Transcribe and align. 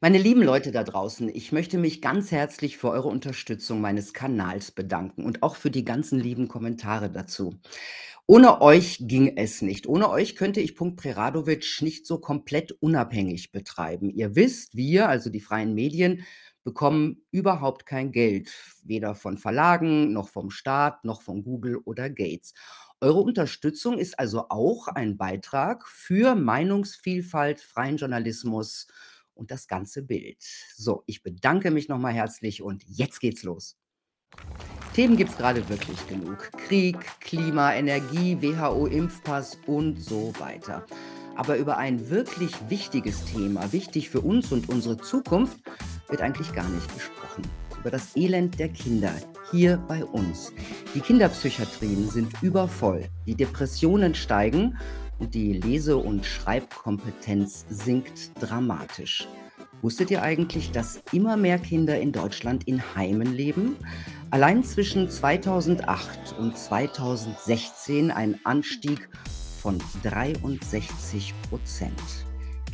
Meine 0.00 0.18
lieben 0.18 0.42
Leute 0.42 0.70
da 0.70 0.84
draußen, 0.84 1.28
ich 1.28 1.50
möchte 1.50 1.76
mich 1.76 2.00
ganz 2.00 2.30
herzlich 2.30 2.78
für 2.78 2.88
eure 2.90 3.08
Unterstützung 3.08 3.80
meines 3.80 4.12
Kanals 4.14 4.70
bedanken 4.70 5.24
und 5.24 5.42
auch 5.42 5.56
für 5.56 5.72
die 5.72 5.84
ganzen 5.84 6.20
lieben 6.20 6.46
Kommentare 6.46 7.10
dazu. 7.10 7.56
Ohne 8.24 8.60
euch 8.60 8.98
ging 9.00 9.36
es 9.36 9.60
nicht. 9.60 9.88
Ohne 9.88 10.08
euch 10.08 10.36
könnte 10.36 10.60
ich 10.60 10.76
Punkt 10.76 11.00
Preradovic 11.00 11.78
nicht 11.80 12.06
so 12.06 12.18
komplett 12.20 12.70
unabhängig 12.80 13.50
betreiben. 13.50 14.10
Ihr 14.10 14.36
wisst, 14.36 14.76
wir, 14.76 15.08
also 15.08 15.30
die 15.30 15.40
freien 15.40 15.74
Medien, 15.74 16.24
bekommen 16.62 17.22
überhaupt 17.32 17.84
kein 17.84 18.12
Geld, 18.12 18.52
weder 18.84 19.16
von 19.16 19.36
Verlagen 19.36 20.12
noch 20.12 20.28
vom 20.28 20.50
Staat 20.50 21.04
noch 21.04 21.22
von 21.22 21.42
Google 21.42 21.78
oder 21.78 22.08
Gates. 22.08 22.54
Eure 23.00 23.20
Unterstützung 23.20 23.98
ist 23.98 24.18
also 24.20 24.46
auch 24.48 24.86
ein 24.86 25.16
Beitrag 25.16 25.88
für 25.88 26.36
Meinungsvielfalt, 26.36 27.60
freien 27.60 27.96
Journalismus 27.96 28.86
und 29.38 29.50
das 29.50 29.68
ganze 29.68 30.02
Bild. 30.02 30.36
So, 30.76 31.04
ich 31.06 31.22
bedanke 31.22 31.70
mich 31.70 31.88
nochmal 31.88 32.12
herzlich 32.12 32.62
und 32.62 32.84
jetzt 32.86 33.20
geht's 33.20 33.42
los. 33.42 33.76
Themen 34.94 35.16
gibt 35.16 35.30
es 35.30 35.36
gerade 35.36 35.66
wirklich 35.68 36.06
genug. 36.08 36.50
Krieg, 36.66 36.98
Klima, 37.20 37.72
Energie, 37.74 38.36
WHO-Impfpass 38.42 39.58
und 39.66 39.96
so 39.96 40.32
weiter. 40.38 40.84
Aber 41.36 41.56
über 41.56 41.76
ein 41.78 42.10
wirklich 42.10 42.52
wichtiges 42.68 43.24
Thema, 43.26 43.72
wichtig 43.72 44.10
für 44.10 44.20
uns 44.20 44.50
und 44.50 44.68
unsere 44.68 44.98
Zukunft, 44.98 45.60
wird 46.08 46.20
eigentlich 46.20 46.52
gar 46.52 46.68
nicht 46.68 46.92
gesprochen. 46.92 47.42
Über 47.78 47.90
das 47.90 48.16
Elend 48.16 48.58
der 48.58 48.70
Kinder 48.70 49.14
hier 49.52 49.76
bei 49.88 50.04
uns. 50.04 50.52
Die 50.94 51.00
Kinderpsychiatrien 51.00 52.10
sind 52.10 52.42
übervoll, 52.42 53.08
die 53.24 53.36
Depressionen 53.36 54.16
steigen 54.16 54.76
die 55.20 55.54
Lese- 55.54 55.96
und 55.96 56.24
Schreibkompetenz 56.24 57.66
sinkt 57.68 58.30
dramatisch. 58.40 59.28
Wusstet 59.82 60.10
ihr 60.10 60.22
eigentlich, 60.22 60.72
dass 60.72 61.00
immer 61.12 61.36
mehr 61.36 61.58
Kinder 61.58 62.00
in 62.00 62.10
Deutschland 62.10 62.66
in 62.66 62.82
Heimen 62.96 63.32
leben? 63.34 63.76
Allein 64.30 64.64
zwischen 64.64 65.08
2008 65.08 66.34
und 66.38 66.56
2016 66.58 68.10
ein 68.10 68.40
Anstieg 68.44 69.08
von 69.60 69.78
63 70.02 71.32
Prozent. 71.48 72.02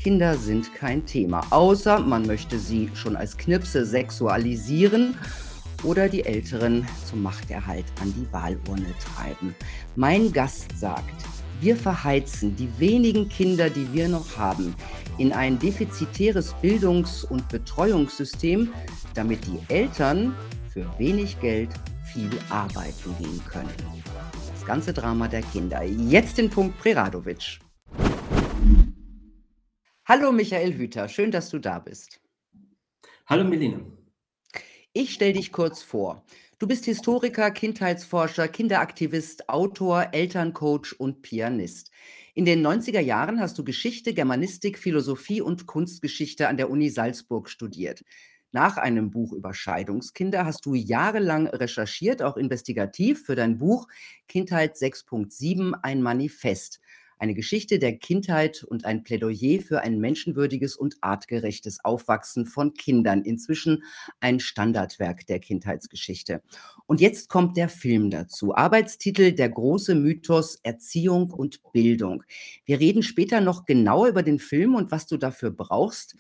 Kinder 0.03 0.37
sind 0.37 0.75
kein 0.75 1.05
Thema, 1.05 1.41
außer 1.51 1.99
man 1.99 2.27
möchte 2.27 2.59
sie 2.59 2.91
schon 2.95 3.17
als 3.17 3.37
Knipse 3.37 3.85
sexualisieren 3.87 5.17
oder 5.83 6.09
die 6.09 6.25
Älteren 6.25 6.87
zum 7.09 7.23
Machterhalt 7.23 7.87
an 8.01 8.13
die 8.15 8.31
Wahlurne 8.33 8.95
treiben. 8.99 9.55
Mein 9.97 10.33
Gast 10.33 10.79
sagt, 10.79 11.25
wir 11.65 11.77
verheizen 11.77 12.55
die 12.57 12.69
wenigen 12.79 13.31
Kinder, 13.31 13.71
die 13.71 13.91
wir 13.95 14.07
noch 14.07 14.37
haben, 14.37 14.77
in 15.17 15.33
ein 15.33 15.59
defizitäres 15.59 16.53
Bildungs- 16.61 17.25
und 17.25 17.49
Betreuungssystem, 17.49 18.71
damit 19.15 19.47
die 19.47 19.59
Eltern 19.69 20.37
für 20.71 20.87
wenig 20.99 21.41
Geld 21.41 21.71
viel 22.13 22.29
arbeiten 22.51 23.17
gehen 23.19 23.41
können. 23.49 23.73
Das 24.53 24.67
ganze 24.67 24.93
Drama 24.93 25.27
der 25.27 25.41
Kinder. 25.41 25.83
Jetzt 25.83 26.37
den 26.37 26.51
Punkt 26.51 26.79
Preradovic. 26.79 27.61
Hallo 30.05 30.33
Michael 30.33 30.75
Hüter, 30.75 31.09
schön, 31.09 31.31
dass 31.31 31.49
du 31.49 31.59
da 31.59 31.79
bist. 31.79 32.21
Hallo 33.25 33.43
Melina. 33.43 33.81
Ich 34.93 35.15
stelle 35.15 35.33
dich 35.33 35.51
kurz 35.51 35.83
vor. 35.83 36.27
Du 36.65 36.69
bist 36.69 36.87
Historiker, 36.87 37.51
Kindheitsforscher, 37.51 38.49
Kinderaktivist, 38.49 39.51
Autor, 39.51 40.09
Elterncoach 40.13 40.99
und 40.99 41.21
Pianist. 41.21 41.91
In 42.33 42.47
den 42.47 42.67
90er 42.67 43.01
Jahren 43.01 43.39
hast 43.39 43.59
du 43.59 43.65
Geschichte, 43.65 44.15
Germanistik, 44.15 44.79
Philosophie 44.79 45.43
und 45.43 45.67
Kunstgeschichte 45.67 46.49
an 46.49 46.57
der 46.57 46.71
Uni 46.71 46.89
Salzburg 46.89 47.51
studiert. 47.51 48.03
Nach 48.51 48.79
einem 48.79 49.11
Buch 49.11 49.35
über 49.35 49.53
Scheidungskinder 49.53 50.47
hast 50.47 50.65
du 50.65 50.73
jahrelang 50.73 51.49
recherchiert, 51.49 52.23
auch 52.23 52.39
investigativ, 52.39 53.27
für 53.27 53.35
dein 53.35 53.59
Buch 53.59 53.87
Kindheit 54.27 54.75
6.7 54.75 55.75
ein 55.83 56.01
Manifest 56.01 56.81
eine 57.19 57.35
Geschichte 57.35 57.79
der 57.79 57.97
Kindheit 57.97 58.65
und 58.65 58.85
ein 58.85 59.03
Plädoyer 59.03 59.61
für 59.61 59.81
ein 59.81 59.99
menschenwürdiges 59.99 60.77
und 60.77 60.97
artgerechtes 61.01 61.85
Aufwachsen 61.85 62.47
von 62.47 62.75
Kindern. 62.75 63.23
Inzwischen 63.23 63.85
ein 64.21 64.41
Standardwerk 64.41 65.27
der 65.27 65.39
Kindheitsgeschichte. 65.39 66.43
Und 66.87 67.01
jetzt 67.01 67.29
kommt 67.29 67.57
der 67.57 67.69
Film 67.69 68.11
dazu. 68.11 68.55
Arbeitstitel 68.55 69.33
Der 69.33 69.49
große 69.49 69.95
Mythos 69.95 70.59
Erziehung 70.63 71.31
und 71.31 71.61
Bildung. 71.73 72.23
Wir 72.65 72.81
reden 72.81 73.03
später 73.03 73.41
noch 73.41 73.65
genauer 73.65 74.09
über 74.09 74.23
den 74.23 74.39
Film 74.39 74.75
und 74.75 74.91
was 74.91 75.07
du 75.07 75.17
dafür 75.17 75.51
brauchst. 75.51 76.17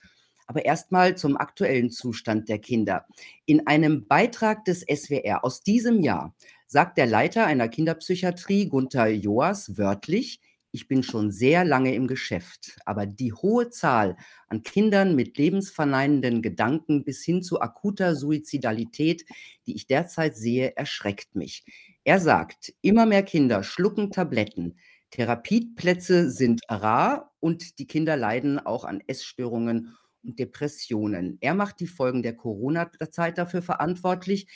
Aber 0.46 0.64
erstmal 0.64 1.16
zum 1.16 1.36
aktuellen 1.36 1.90
Zustand 1.90 2.48
der 2.48 2.58
Kinder. 2.58 3.06
In 3.46 3.66
einem 3.66 4.06
Beitrag 4.06 4.64
des 4.64 4.80
SWR 4.80 5.44
aus 5.44 5.62
diesem 5.62 6.02
Jahr 6.02 6.34
sagt 6.66 6.98
der 6.98 7.06
Leiter 7.06 7.46
einer 7.46 7.68
Kinderpsychiatrie, 7.68 8.68
Gunther 8.68 9.08
Joas, 9.08 9.78
wörtlich, 9.78 10.40
ich 10.74 10.88
bin 10.88 11.04
schon 11.04 11.30
sehr 11.30 11.64
lange 11.64 11.94
im 11.94 12.08
Geschäft, 12.08 12.76
aber 12.84 13.06
die 13.06 13.32
hohe 13.32 13.70
Zahl 13.70 14.16
an 14.48 14.64
Kindern 14.64 15.14
mit 15.14 15.38
lebensverneinenden 15.38 16.42
Gedanken 16.42 17.04
bis 17.04 17.22
hin 17.22 17.44
zu 17.44 17.60
akuter 17.60 18.16
Suizidalität, 18.16 19.24
die 19.68 19.76
ich 19.76 19.86
derzeit 19.86 20.36
sehe, 20.36 20.76
erschreckt 20.76 21.36
mich. 21.36 21.64
Er 22.02 22.18
sagt, 22.18 22.74
immer 22.82 23.06
mehr 23.06 23.22
Kinder 23.22 23.62
schlucken 23.62 24.10
Tabletten. 24.10 24.76
Therapieplätze 25.10 26.28
sind 26.28 26.62
rar 26.68 27.32
und 27.38 27.78
die 27.78 27.86
Kinder 27.86 28.16
leiden 28.16 28.58
auch 28.58 28.84
an 28.84 29.00
Essstörungen 29.06 29.94
und 30.24 30.40
Depressionen. 30.40 31.38
Er 31.40 31.54
macht 31.54 31.78
die 31.78 31.86
Folgen 31.86 32.24
der 32.24 32.34
Corona-Zeit 32.34 33.38
dafür 33.38 33.62
verantwortlich, 33.62 34.48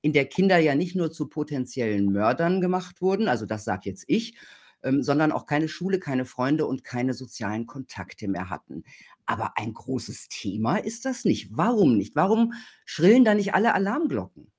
in 0.00 0.14
der 0.14 0.24
Kinder 0.24 0.56
ja 0.56 0.74
nicht 0.74 0.96
nur 0.96 1.12
zu 1.12 1.28
potenziellen 1.28 2.10
Mördern 2.10 2.62
gemacht 2.62 3.02
wurden, 3.02 3.28
also 3.28 3.44
das 3.44 3.64
sage 3.64 3.90
jetzt 3.90 4.04
ich, 4.06 4.36
ähm, 4.82 5.02
sondern 5.02 5.32
auch 5.32 5.46
keine 5.46 5.68
Schule, 5.68 5.98
keine 5.98 6.24
Freunde 6.24 6.66
und 6.66 6.84
keine 6.84 7.14
sozialen 7.14 7.66
Kontakte 7.66 8.28
mehr 8.28 8.50
hatten. 8.50 8.84
Aber 9.24 9.56
ein 9.56 9.72
großes 9.72 10.28
Thema 10.28 10.76
ist 10.76 11.04
das 11.04 11.24
nicht. 11.24 11.56
Warum 11.56 11.96
nicht? 11.96 12.14
Warum 12.14 12.52
schrillen 12.84 13.24
da 13.24 13.34
nicht 13.34 13.54
alle 13.54 13.74
Alarmglocken? 13.74 14.52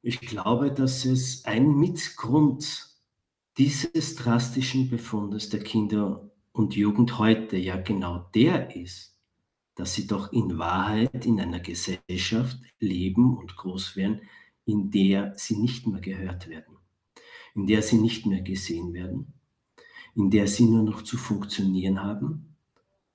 Ich 0.00 0.20
glaube, 0.20 0.72
dass 0.72 1.04
es 1.04 1.44
ein 1.44 1.76
Mitgrund 1.76 2.88
dieses 3.58 4.14
drastischen 4.14 4.88
Befundes 4.88 5.50
der 5.50 5.60
Kinder 5.60 6.30
und 6.52 6.74
Jugend 6.74 7.18
heute 7.18 7.56
ja 7.56 7.76
genau 7.76 8.30
der 8.34 8.74
ist, 8.74 9.18
dass 9.74 9.94
sie 9.94 10.06
doch 10.06 10.32
in 10.32 10.56
Wahrheit 10.58 11.26
in 11.26 11.40
einer 11.40 11.60
Gesellschaft 11.60 12.58
leben 12.78 13.36
und 13.36 13.56
groß 13.56 13.96
werden, 13.96 14.22
in 14.64 14.90
der 14.90 15.34
sie 15.36 15.56
nicht 15.56 15.86
mehr 15.86 16.00
gehört 16.00 16.48
werden 16.48 16.77
in 17.58 17.66
der 17.66 17.82
sie 17.82 17.98
nicht 17.98 18.24
mehr 18.24 18.40
gesehen 18.40 18.94
werden, 18.94 19.32
in 20.14 20.30
der 20.30 20.46
sie 20.46 20.64
nur 20.64 20.84
noch 20.84 21.02
zu 21.02 21.16
funktionieren 21.16 22.00
haben 22.00 22.54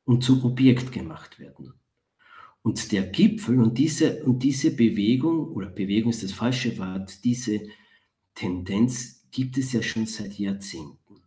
und 0.04 0.22
zum 0.22 0.44
Objekt 0.44 0.92
gemacht 0.92 1.40
werden. 1.40 1.74
Und 2.62 2.92
der 2.92 3.04
Gipfel 3.04 3.58
und 3.62 3.78
diese, 3.78 4.22
und 4.26 4.44
diese 4.44 4.76
Bewegung, 4.76 5.48
oder 5.54 5.68
Bewegung 5.68 6.10
ist 6.10 6.24
das 6.24 6.34
falsche 6.34 6.78
Wort, 6.78 7.24
diese 7.24 7.62
Tendenz 8.36 9.26
gibt 9.32 9.58
es 9.58 9.72
ja 9.72 9.82
schon 9.82 10.08
seit 10.08 10.38
Jahrzehnten 10.38 11.22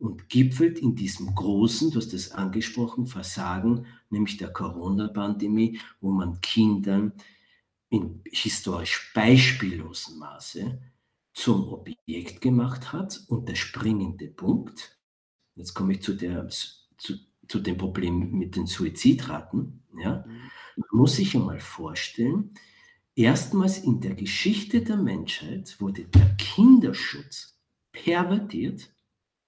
und 0.00 0.28
gipfelt 0.28 0.80
in 0.80 0.96
diesem 0.96 1.32
großen, 1.36 1.92
du 1.92 1.98
hast 1.98 2.12
das 2.12 2.32
angesprochen, 2.32 3.06
Versagen, 3.06 3.86
nämlich 4.10 4.36
der 4.36 4.52
Corona-Pandemie, 4.52 5.78
wo 6.00 6.10
man 6.10 6.40
Kindern 6.40 7.12
in 7.88 8.20
historisch 8.32 9.12
beispiellosem 9.14 10.18
Maße 10.18 10.80
zum 11.38 11.72
Objekt 11.72 12.40
gemacht 12.40 12.92
hat. 12.92 13.22
Und 13.28 13.48
der 13.48 13.54
springende 13.54 14.28
Punkt, 14.28 14.98
jetzt 15.54 15.72
komme 15.72 15.94
ich 15.94 16.02
zu, 16.02 16.14
der, 16.14 16.48
zu, 16.48 17.14
zu 17.46 17.60
dem 17.60 17.76
Problem 17.76 18.32
mit 18.32 18.56
den 18.56 18.66
Suizidraten, 18.66 19.84
ja, 19.96 20.24
mhm. 20.26 20.84
muss 20.90 21.16
sich 21.16 21.36
einmal 21.36 21.60
vorstellen, 21.60 22.50
erstmals 23.14 23.78
in 23.78 24.00
der 24.00 24.14
Geschichte 24.14 24.82
der 24.82 24.96
Menschheit 24.96 25.80
wurde 25.80 26.04
der 26.06 26.34
Kinderschutz 26.36 27.56
pervertiert 27.92 28.92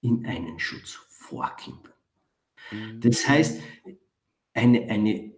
in 0.01 0.25
einen 0.27 0.61
Schutz 0.61 0.93
vor 1.09 1.57
Kindern. 1.57 1.93
Mhm. 2.71 3.01
Das 3.01 3.27
heißt, 3.29 3.61
eine, 4.55 4.89
eine, 4.89 5.33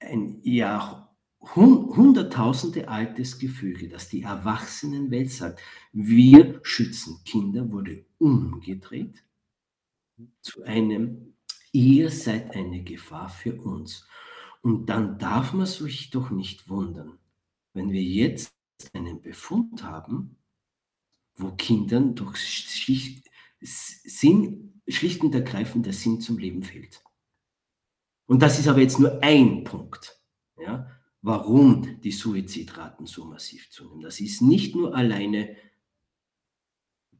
ein 0.00 0.40
Jahr, 0.42 1.07
Hunderttausende 1.40 2.88
altes 2.88 3.38
Gefüge, 3.38 3.88
das 3.88 4.08
die 4.08 4.22
Erwachsenenwelt 4.22 5.30
sagt, 5.30 5.60
wir 5.92 6.60
schützen 6.62 7.22
Kinder, 7.24 7.70
wurde 7.70 8.04
umgedreht 8.18 9.22
zu 10.42 10.64
einem, 10.64 11.34
ihr 11.72 12.10
seid 12.10 12.54
eine 12.54 12.82
Gefahr 12.82 13.28
für 13.28 13.54
uns. 13.54 14.06
Und 14.62 14.86
dann 14.86 15.18
darf 15.18 15.52
man 15.52 15.66
sich 15.66 16.10
doch 16.10 16.30
nicht 16.30 16.68
wundern, 16.68 17.18
wenn 17.72 17.92
wir 17.92 18.02
jetzt 18.02 18.52
einen 18.92 19.22
Befund 19.22 19.84
haben, 19.84 20.36
wo 21.36 21.52
Kindern 21.52 22.14
durch 22.14 22.36
schlicht, 22.36 23.30
Sinn, 23.60 24.80
schlicht 24.88 25.22
und 25.22 25.34
ergreifend 25.34 25.86
der 25.86 25.92
Sinn 25.92 26.20
zum 26.20 26.38
Leben 26.38 26.62
fehlt. 26.62 27.02
Und 28.26 28.42
das 28.42 28.58
ist 28.58 28.68
aber 28.68 28.80
jetzt 28.80 28.98
nur 28.98 29.22
ein 29.22 29.64
Punkt, 29.64 30.20
ja, 30.58 30.97
warum 31.28 32.00
die 32.00 32.10
Suizidraten 32.10 33.06
so 33.06 33.26
massiv 33.26 33.68
zunehmen. 33.68 34.00
Das 34.00 34.18
ist 34.18 34.40
nicht 34.40 34.74
nur 34.74 34.96
alleine 34.96 35.56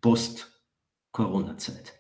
Post-Corona-Zeit. 0.01 1.93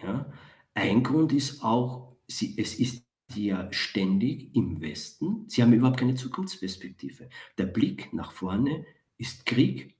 Ja. 0.00 0.32
Ein 0.74 1.02
Grund 1.02 1.32
ist 1.32 1.64
auch, 1.64 2.16
sie, 2.28 2.54
es 2.56 2.76
ist 2.76 3.04
ja 3.34 3.66
ständig 3.72 4.54
im 4.54 4.80
Westen, 4.80 5.48
sie 5.48 5.60
haben 5.60 5.72
überhaupt 5.72 5.98
keine 5.98 6.14
Zukunftsperspektive. 6.14 7.28
Der 7.58 7.66
Blick 7.66 8.12
nach 8.12 8.30
vorne 8.30 8.86
ist 9.16 9.44
Krieg, 9.44 9.96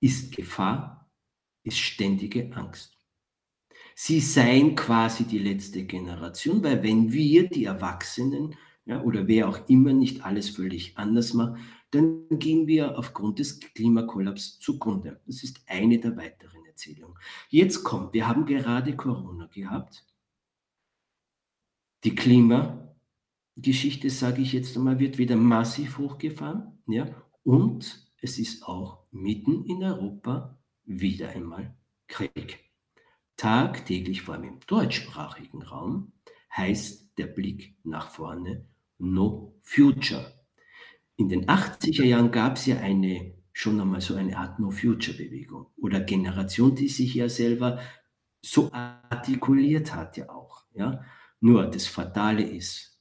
ist 0.00 0.36
Gefahr, 0.36 1.10
ist 1.62 1.78
ständige 1.78 2.54
Angst. 2.54 2.98
Sie 3.94 4.20
seien 4.20 4.76
quasi 4.76 5.24
die 5.24 5.38
letzte 5.38 5.86
Generation, 5.86 6.62
weil 6.62 6.82
wenn 6.82 7.10
wir, 7.10 7.48
die 7.48 7.64
Erwachsenen, 7.64 8.54
ja, 8.88 9.02
oder 9.02 9.28
wer 9.28 9.48
auch 9.50 9.68
immer 9.68 9.92
nicht 9.92 10.24
alles 10.24 10.48
völlig 10.48 10.96
anders 10.96 11.34
macht, 11.34 11.60
dann 11.90 12.26
gehen 12.30 12.66
wir 12.66 12.98
aufgrund 12.98 13.38
des 13.38 13.60
Klimakollaps 13.60 14.58
zugrunde. 14.60 15.20
Das 15.26 15.42
ist 15.42 15.60
eine 15.66 15.98
der 15.98 16.16
weiteren 16.16 16.64
Erzählungen. 16.64 17.16
Jetzt 17.50 17.84
kommt, 17.84 18.14
wir 18.14 18.26
haben 18.26 18.46
gerade 18.46 18.96
Corona 18.96 19.46
gehabt. 19.46 20.06
Die 22.04 22.14
Klimageschichte, 22.14 24.08
sage 24.08 24.40
ich 24.40 24.54
jetzt 24.54 24.74
einmal, 24.76 24.98
wird 24.98 25.18
wieder 25.18 25.36
massiv 25.36 25.98
hochgefahren. 25.98 26.78
Ja? 26.86 27.08
Und 27.44 28.10
es 28.22 28.38
ist 28.38 28.66
auch 28.66 29.04
mitten 29.10 29.66
in 29.66 29.84
Europa 29.84 30.58
wieder 30.84 31.28
einmal 31.28 31.76
Krieg. 32.06 32.64
Tagtäglich, 33.36 34.22
vor 34.22 34.34
allem 34.34 34.44
im 34.44 34.60
deutschsprachigen 34.66 35.62
Raum, 35.62 36.12
heißt 36.56 37.18
der 37.18 37.26
Blick 37.26 37.76
nach 37.84 38.08
vorne 38.08 38.64
No 38.98 39.58
Future. 39.62 40.32
In 41.16 41.28
den 41.28 41.46
80er 41.46 42.04
Jahren 42.04 42.30
gab 42.30 42.56
es 42.56 42.66
ja 42.66 42.78
eine, 42.78 43.34
schon 43.52 43.80
einmal 43.80 44.00
so 44.00 44.14
eine 44.14 44.36
Art 44.36 44.58
No-Future-Bewegung 44.60 45.66
oder 45.76 46.00
Generation, 46.00 46.74
die 46.74 46.88
sich 46.88 47.14
ja 47.14 47.28
selber 47.28 47.80
so 48.40 48.70
artikuliert 48.72 49.94
hat 49.94 50.16
ja 50.16 50.28
auch. 50.30 50.64
Ja? 50.74 51.04
Nur 51.40 51.66
das 51.66 51.86
Fatale 51.86 52.42
ist, 52.42 53.00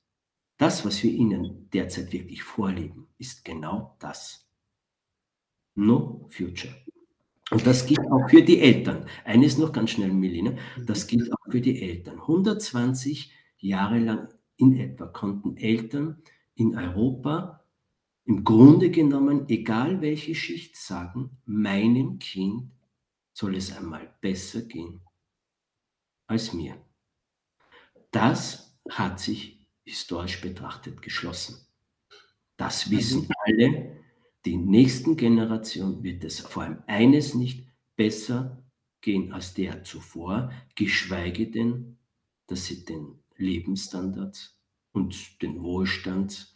das, 0.58 0.84
was 0.84 1.04
wir 1.04 1.12
ihnen 1.12 1.70
derzeit 1.72 2.12
wirklich 2.12 2.42
vorleben, 2.42 3.08
ist 3.20 3.46
genau 3.46 3.96
das. 4.00 4.50
No 5.76 6.28
Future. 6.30 6.74
Und 7.52 7.66
das 7.66 7.86
gilt 7.86 8.12
auch 8.12 8.28
für 8.30 8.42
die 8.42 8.60
Eltern. 8.60 9.06
Eines 9.24 9.58
noch 9.58 9.72
ganz 9.72 9.92
schnell, 9.92 10.12
Melina, 10.12 10.54
das 10.86 11.08
gilt 11.08 11.32
auch 11.32 11.52
für 11.52 11.62
die 11.62 11.82
Eltern. 11.82 12.20
120 12.20 13.32
Jahre 13.60 14.00
lang 14.00 14.28
in 14.58 14.78
etwa 14.78 15.08
konnten 15.08 15.58
Eltern 15.58 16.22
in 16.56 16.76
Europa 16.76 17.64
im 18.26 18.44
Grunde 18.44 18.92
genommen, 18.92 19.48
egal 19.48 20.02
welche 20.02 20.36
Schicht, 20.36 20.76
sagen, 20.76 21.38
meinem 21.46 22.20
Kind 22.20 22.72
soll 23.34 23.56
es 23.56 23.76
einmal 23.76 24.14
besser 24.20 24.64
gehen 24.64 25.02
als 26.28 26.52
mir. 26.52 26.76
Das 28.12 28.78
hat 28.90 29.20
sich 29.20 29.66
historisch 29.86 30.42
betrachtet 30.42 31.02
geschlossen. 31.02 31.66
Das 32.58 32.92
wissen 32.92 33.30
alle. 33.46 33.98
Die 34.46 34.58
nächsten 34.58 35.16
Generationen 35.16 36.04
wird 36.04 36.24
es 36.24 36.42
vor 36.42 36.64
allem 36.64 36.84
eines 36.88 37.34
nicht 37.34 37.68
besser 37.96 38.64
gehen 39.02 39.32
als 39.32 39.54
der 39.54 39.84
zuvor, 39.84 40.52
geschweige 40.76 41.50
denn, 41.50 41.98
dass 42.48 42.66
sie 42.66 42.84
den 42.84 43.20
Lebensstandard 43.38 44.56
und 44.92 45.42
den 45.42 45.62
Wohlstand 45.62 46.54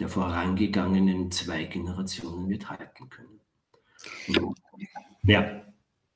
der 0.00 0.08
vorangegangenen 0.08 1.30
zwei 1.30 1.64
Generationen 1.64 2.48
wird 2.48 2.68
halten 2.68 3.08
können. 3.08 3.40
Ja. 5.22 5.62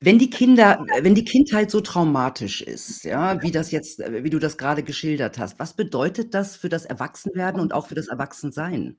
Wenn 0.00 0.18
die 0.18 0.30
Kinder, 0.30 0.84
wenn 1.00 1.14
die 1.14 1.24
Kindheit 1.24 1.70
so 1.70 1.80
traumatisch 1.80 2.62
ist, 2.62 3.04
ja, 3.04 3.42
wie 3.42 3.50
das 3.50 3.72
jetzt, 3.72 3.98
wie 3.98 4.30
du 4.30 4.38
das 4.38 4.56
gerade 4.56 4.84
geschildert 4.84 5.38
hast, 5.38 5.58
was 5.58 5.74
bedeutet 5.74 6.34
das 6.34 6.56
für 6.56 6.68
das 6.68 6.84
Erwachsenwerden 6.84 7.60
und 7.60 7.74
auch 7.74 7.88
für 7.88 7.96
das 7.96 8.06
Erwachsensein? 8.06 8.96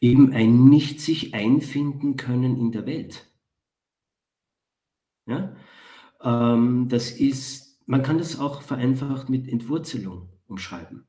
Eben 0.00 0.32
ein 0.32 0.64
nicht 0.64 1.00
sich 1.00 1.34
einfinden 1.34 2.16
können 2.16 2.56
in 2.56 2.72
der 2.72 2.86
Welt. 2.86 3.30
Ja? 5.26 5.54
Ähm, 6.22 6.88
das 6.88 7.10
ist, 7.10 7.80
man 7.86 8.02
kann 8.02 8.18
das 8.18 8.38
auch 8.38 8.62
vereinfacht 8.62 9.28
mit 9.28 9.48
Entwurzelung 9.48 10.28
umschreiben. 10.46 11.06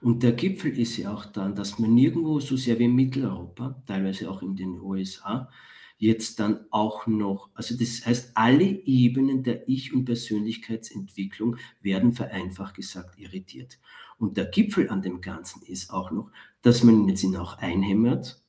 Und 0.00 0.22
der 0.22 0.32
Gipfel 0.32 0.78
ist 0.78 0.96
ja 0.98 1.12
auch 1.12 1.24
dann, 1.26 1.54
dass 1.54 1.78
man 1.78 1.94
nirgendwo 1.94 2.40
so 2.40 2.56
sehr 2.56 2.78
wie 2.78 2.84
in 2.84 2.94
Mitteleuropa, 2.94 3.82
teilweise 3.86 4.30
auch 4.30 4.42
in 4.42 4.56
den 4.56 4.80
USA, 4.80 5.50
jetzt 5.98 6.38
dann 6.40 6.66
auch 6.70 7.06
noch, 7.06 7.50
also 7.54 7.76
das 7.76 8.04
heißt, 8.04 8.32
alle 8.34 8.64
Ebenen 8.64 9.42
der 9.42 9.68
Ich- 9.68 9.94
und 9.94 10.04
Persönlichkeitsentwicklung 10.04 11.56
werden 11.80 12.12
vereinfacht 12.12 12.74
gesagt 12.74 13.18
irritiert. 13.18 13.78
Und 14.18 14.36
der 14.36 14.46
Gipfel 14.46 14.90
an 14.90 15.02
dem 15.02 15.20
Ganzen 15.20 15.62
ist 15.62 15.90
auch 15.90 16.10
noch, 16.10 16.30
dass 16.62 16.82
man 16.82 17.08
jetzt 17.08 17.22
ihn 17.22 17.36
auch 17.36 17.58
einhämmert, 17.58 18.42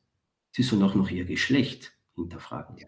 sie 0.52 0.64
sollen 0.64 0.84
auch 0.84 0.96
noch 0.96 1.10
ihr 1.10 1.26
Geschlecht 1.26 1.94
hinterfragen. 2.16 2.78
Ja, 2.78 2.88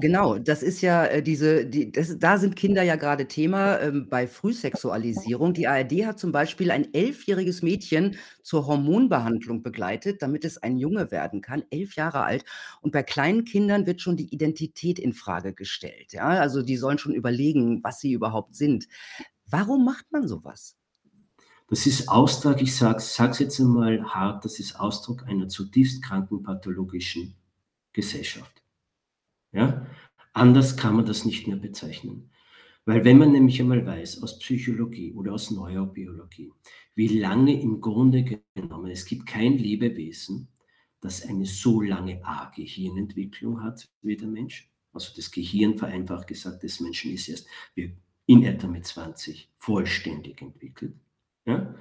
genau. 0.00 0.38
Das 0.38 0.62
ist 0.62 0.80
ja 0.80 1.04
äh, 1.04 1.22
diese, 1.22 1.66
die, 1.66 1.92
das, 1.92 2.18
da 2.18 2.38
sind 2.38 2.56
Kinder 2.56 2.82
ja 2.82 2.96
gerade 2.96 3.28
Thema 3.28 3.80
ähm, 3.80 4.08
bei 4.08 4.26
Frühsexualisierung. 4.26 5.54
Die 5.54 5.68
ARD 5.68 6.06
hat 6.06 6.18
zum 6.18 6.32
Beispiel 6.32 6.70
ein 6.70 6.92
elfjähriges 6.92 7.62
Mädchen 7.62 8.16
zur 8.42 8.66
Hormonbehandlung 8.66 9.62
begleitet, 9.62 10.22
damit 10.22 10.44
es 10.44 10.58
ein 10.58 10.76
Junge 10.76 11.10
werden 11.10 11.40
kann, 11.40 11.64
elf 11.70 11.94
Jahre 11.96 12.24
alt. 12.24 12.44
Und 12.80 12.92
bei 12.92 13.02
kleinen 13.02 13.44
Kindern 13.44 13.86
wird 13.86 14.00
schon 14.00 14.16
die 14.16 14.32
Identität 14.32 14.98
in 14.98 15.12
Frage 15.12 15.54
gestellt. 15.54 16.12
Ja? 16.12 16.28
Also 16.28 16.62
die 16.62 16.76
sollen 16.76 16.98
schon 16.98 17.14
überlegen, 17.14 17.82
was 17.82 18.00
sie 18.00 18.12
überhaupt 18.12 18.56
sind. 18.56 18.88
Warum 19.46 19.84
macht 19.84 20.06
man 20.10 20.26
sowas? 20.26 20.76
Das 21.68 21.86
ist 21.86 22.08
Ausdruck, 22.08 22.60
ich 22.60 22.76
sage 22.76 22.98
es 22.98 23.38
jetzt 23.38 23.58
einmal 23.58 24.04
hart, 24.04 24.44
das 24.44 24.58
ist 24.58 24.78
Ausdruck 24.78 25.26
einer 25.26 25.48
zutiefst 25.48 26.02
kranken 26.02 26.42
pathologischen 26.42 27.34
Gesellschaft. 27.94 28.61
Ja? 29.52 29.86
Anders 30.32 30.76
kann 30.76 30.96
man 30.96 31.06
das 31.06 31.24
nicht 31.24 31.46
mehr 31.46 31.56
bezeichnen. 31.56 32.30
Weil 32.84 33.04
wenn 33.04 33.18
man 33.18 33.30
nämlich 33.30 33.60
einmal 33.60 33.86
weiß 33.86 34.22
aus 34.22 34.38
Psychologie 34.40 35.12
oder 35.12 35.34
aus 35.34 35.50
Neurobiologie, 35.50 36.52
wie 36.94 37.18
lange 37.18 37.60
im 37.60 37.80
Grunde 37.80 38.42
genommen, 38.54 38.90
es 38.90 39.04
gibt 39.04 39.26
kein 39.26 39.56
Lebewesen, 39.56 40.48
das 41.00 41.24
eine 41.24 41.46
so 41.46 41.80
lange 41.80 42.24
A-Gehirnentwicklung 42.24 43.62
hat 43.62 43.88
wie 44.02 44.16
der 44.16 44.28
Mensch. 44.28 44.70
Also 44.92 45.12
das 45.14 45.30
Gehirn, 45.30 45.78
vereinfacht 45.78 46.26
gesagt, 46.26 46.62
des 46.62 46.80
Menschen 46.80 47.12
ist 47.12 47.28
erst 47.28 47.46
in 48.26 48.42
etwa 48.42 48.66
mit 48.66 48.86
20 48.86 49.50
vollständig 49.56 50.42
entwickelt. 50.42 50.94
Ja? 51.44 51.74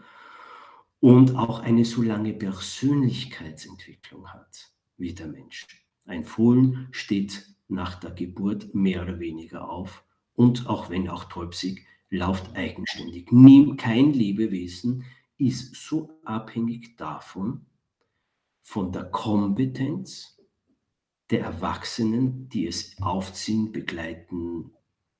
Und 0.99 1.35
auch 1.35 1.59
eine 1.59 1.83
so 1.83 2.01
lange 2.03 2.33
Persönlichkeitsentwicklung 2.33 4.27
hat 4.27 4.71
wie 4.97 5.13
der 5.13 5.27
Mensch. 5.27 5.67
Ein 6.05 6.25
Fohlen 6.25 6.87
steht 6.91 7.47
nach 7.71 7.95
der 7.95 8.11
Geburt 8.11 8.73
mehr 8.75 9.03
oder 9.03 9.19
weniger 9.19 9.69
auf 9.69 10.03
und 10.33 10.67
auch 10.67 10.89
wenn 10.89 11.09
auch 11.09 11.25
tolpsig, 11.25 11.85
läuft 12.09 12.55
eigenständig. 12.55 13.27
Kein 13.77 14.13
Lebewesen 14.13 15.05
ist 15.37 15.75
so 15.75 16.19
abhängig 16.23 16.97
davon, 16.97 17.65
von 18.61 18.91
der 18.91 19.05
Kompetenz 19.05 20.37
der 21.31 21.41
Erwachsenen, 21.41 22.49
die 22.49 22.67
es 22.67 23.01
aufziehen, 23.01 23.71
begleiten, 23.71 24.71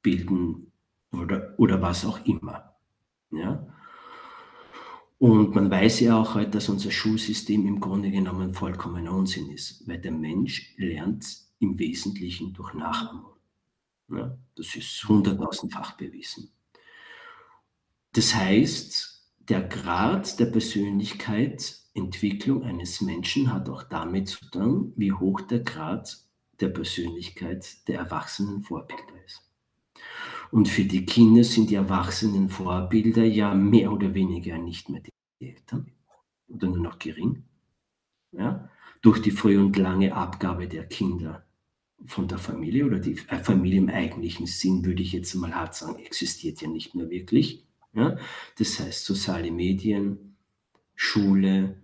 bilden 0.01 0.72
oder, 1.13 1.53
oder 1.58 1.81
was 1.81 2.05
auch 2.05 2.24
immer. 2.25 2.75
Ja? 3.31 3.67
Und 5.17 5.55
man 5.55 5.72
weiß 5.72 6.01
ja 6.01 6.20
auch 6.20 6.36
heute, 6.36 6.51
dass 6.51 6.70
unser 6.70 6.91
Schulsystem 6.91 7.65
im 7.65 7.79
Grunde 7.79 8.12
genommen 8.12 8.53
vollkommener 8.53 9.13
Unsinn 9.13 9.50
ist, 9.51 9.88
weil 9.88 10.00
der 10.00 10.12
Mensch 10.12 10.74
lernt 10.77 11.50
im 11.62 11.80
Wesentlichen 11.80 12.51
durch 12.53 12.74
Nachahmung. 12.74 13.38
Ja, 14.10 14.38
das 14.56 14.75
ist 14.75 15.08
hunderttausendfach 15.08 15.96
bewiesen. 15.96 16.51
Das 18.13 18.36
heißt, 18.36 19.32
der 19.39 19.62
Grad 19.62 20.38
der 20.39 20.48
Persönlichkeitsentwicklung 20.48 22.63
eines 22.63 23.00
Menschen 23.01 23.53
hat 23.53 23.70
auch 23.70 23.84
damit 23.84 24.27
zu 24.27 24.44
tun, 24.50 24.91
wie 24.98 25.13
hoch 25.13 25.41
der 25.41 25.60
Grad 25.60 26.18
der 26.60 26.70
Persönlichkeit 26.70 27.88
der 27.88 28.00
erwachsenen 28.00 28.63
Vorbilder 28.63 29.24
ist. 29.25 29.44
Und 30.51 30.68
für 30.68 30.84
die 30.84 31.06
Kinder 31.06 31.44
sind 31.44 31.70
die 31.70 31.75
erwachsenen 31.75 32.50
Vorbilder 32.50 33.24
ja 33.24 33.53
mehr 33.53 33.94
oder 33.94 34.13
weniger 34.13 34.58
nicht 34.58 34.89
mehr 34.89 35.01
die 35.01 35.12
Eltern 35.39 35.91
oder 36.50 36.68
nur 36.68 36.80
noch 36.80 37.00
gering. 37.00 37.46
Ja? 38.32 38.70
Durch 39.01 39.22
die 39.22 39.32
frühe 39.32 39.60
und 39.60 39.77
lange 39.77 40.13
Abgabe 40.13 40.68
der 40.68 40.86
Kinder 40.88 41.46
von 42.05 42.27
der 42.27 42.38
Familie 42.38 42.86
oder 42.86 43.00
die 43.00 43.17
äh, 43.27 43.43
Familie 43.43 43.79
im 43.79 43.89
eigentlichen 43.89 44.48
Sinn, 44.48 44.86
würde 44.86 45.01
ich 45.01 45.12
jetzt 45.12 45.34
mal 45.36 45.53
hart 45.53 45.75
sagen, 45.75 46.03
existiert 46.03 46.62
ja 46.62 46.67
nicht 46.67 46.96
mehr 46.96 47.10
wirklich. 47.10 47.65
Ja? 47.93 48.17
Das 48.58 48.79
heißt, 48.79 49.05
soziale 49.05 49.51
Medien, 49.51 50.38
Schule, 50.96 51.81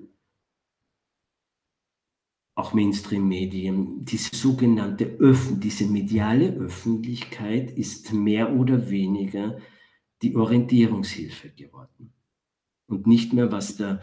auch 2.57 2.73
Mainstream-Medien, 2.73 4.03
diese 4.03 4.35
sogenannte 4.35 5.05
Öffn, 5.19 5.59
diese 5.59 5.85
mediale 5.85 6.55
Öffentlichkeit 6.55 7.69
ist 7.69 8.13
mehr 8.13 8.51
oder 8.51 8.89
weniger 8.89 9.59
die 10.23 10.35
Orientierungshilfe 10.35 11.49
geworden. 11.49 12.13
Und 12.87 13.05
nicht 13.05 13.31
mehr, 13.33 13.51
was 13.51 13.75
der, 13.75 14.01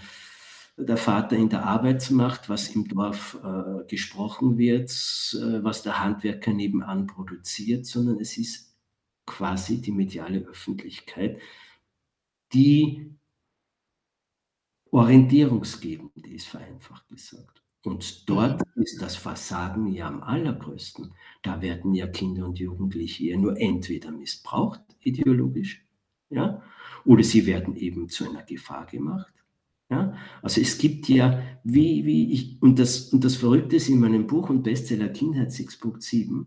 der 0.76 0.96
Vater 0.96 1.36
in 1.36 1.48
der 1.48 1.64
Arbeit 1.64 2.10
macht, 2.10 2.48
was 2.48 2.68
im 2.68 2.88
Dorf 2.88 3.38
äh, 3.42 3.86
gesprochen 3.86 4.58
wird, 4.58 4.90
äh, 4.90 5.62
was 5.62 5.82
der 5.82 6.00
Handwerker 6.02 6.52
nebenan 6.52 7.06
produziert, 7.06 7.86
sondern 7.86 8.18
es 8.20 8.36
ist 8.38 8.74
quasi 9.26 9.80
die 9.80 9.92
mediale 9.92 10.40
Öffentlichkeit, 10.40 11.40
die 12.52 13.14
orientierungsgebend 14.90 16.26
ist, 16.26 16.46
vereinfacht 16.46 17.08
gesagt. 17.08 17.62
Und 17.84 18.28
dort 18.30 18.62
ist 18.76 19.02
das 19.02 19.16
Versagen 19.16 19.88
ja 19.88 20.06
am 20.08 20.22
allergrößten. 20.22 21.12
Da 21.42 21.60
werden 21.60 21.92
ja 21.94 22.06
Kinder 22.06 22.46
und 22.46 22.58
Jugendliche 22.58 23.24
ja 23.24 23.36
nur 23.36 23.60
entweder 23.60 24.10
missbraucht, 24.10 24.80
ideologisch, 25.00 25.84
ja, 26.30 26.62
oder 27.04 27.22
sie 27.22 27.44
werden 27.46 27.76
eben 27.76 28.08
zu 28.08 28.28
einer 28.28 28.42
Gefahr 28.44 28.86
gemacht. 28.86 29.33
Ja? 29.90 30.16
Also 30.42 30.60
es 30.60 30.78
gibt 30.78 31.08
ja, 31.08 31.42
wie, 31.62 32.04
wie 32.04 32.32
ich, 32.32 32.62
und 32.62 32.78
das, 32.78 33.12
und 33.12 33.24
das 33.24 33.36
Verrückte 33.36 33.76
ist 33.76 33.88
in 33.88 34.00
meinem 34.00 34.26
Buch 34.26 34.50
und 34.50 34.62
Bestseller 34.62 35.08
Kindheitssexpunkt 35.08 36.02
7, 36.02 36.46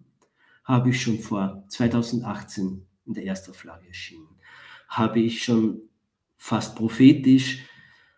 habe 0.63 0.89
ich 0.89 1.01
schon 1.01 1.19
vor 1.19 1.63
2018 1.69 2.85
in 3.05 3.13
der 3.13 3.25
Erstauflage 3.25 3.87
erschienen, 3.87 4.27
habe 4.89 5.19
ich 5.19 5.43
schon 5.43 5.81
fast 6.35 6.75
prophetisch 6.75 7.65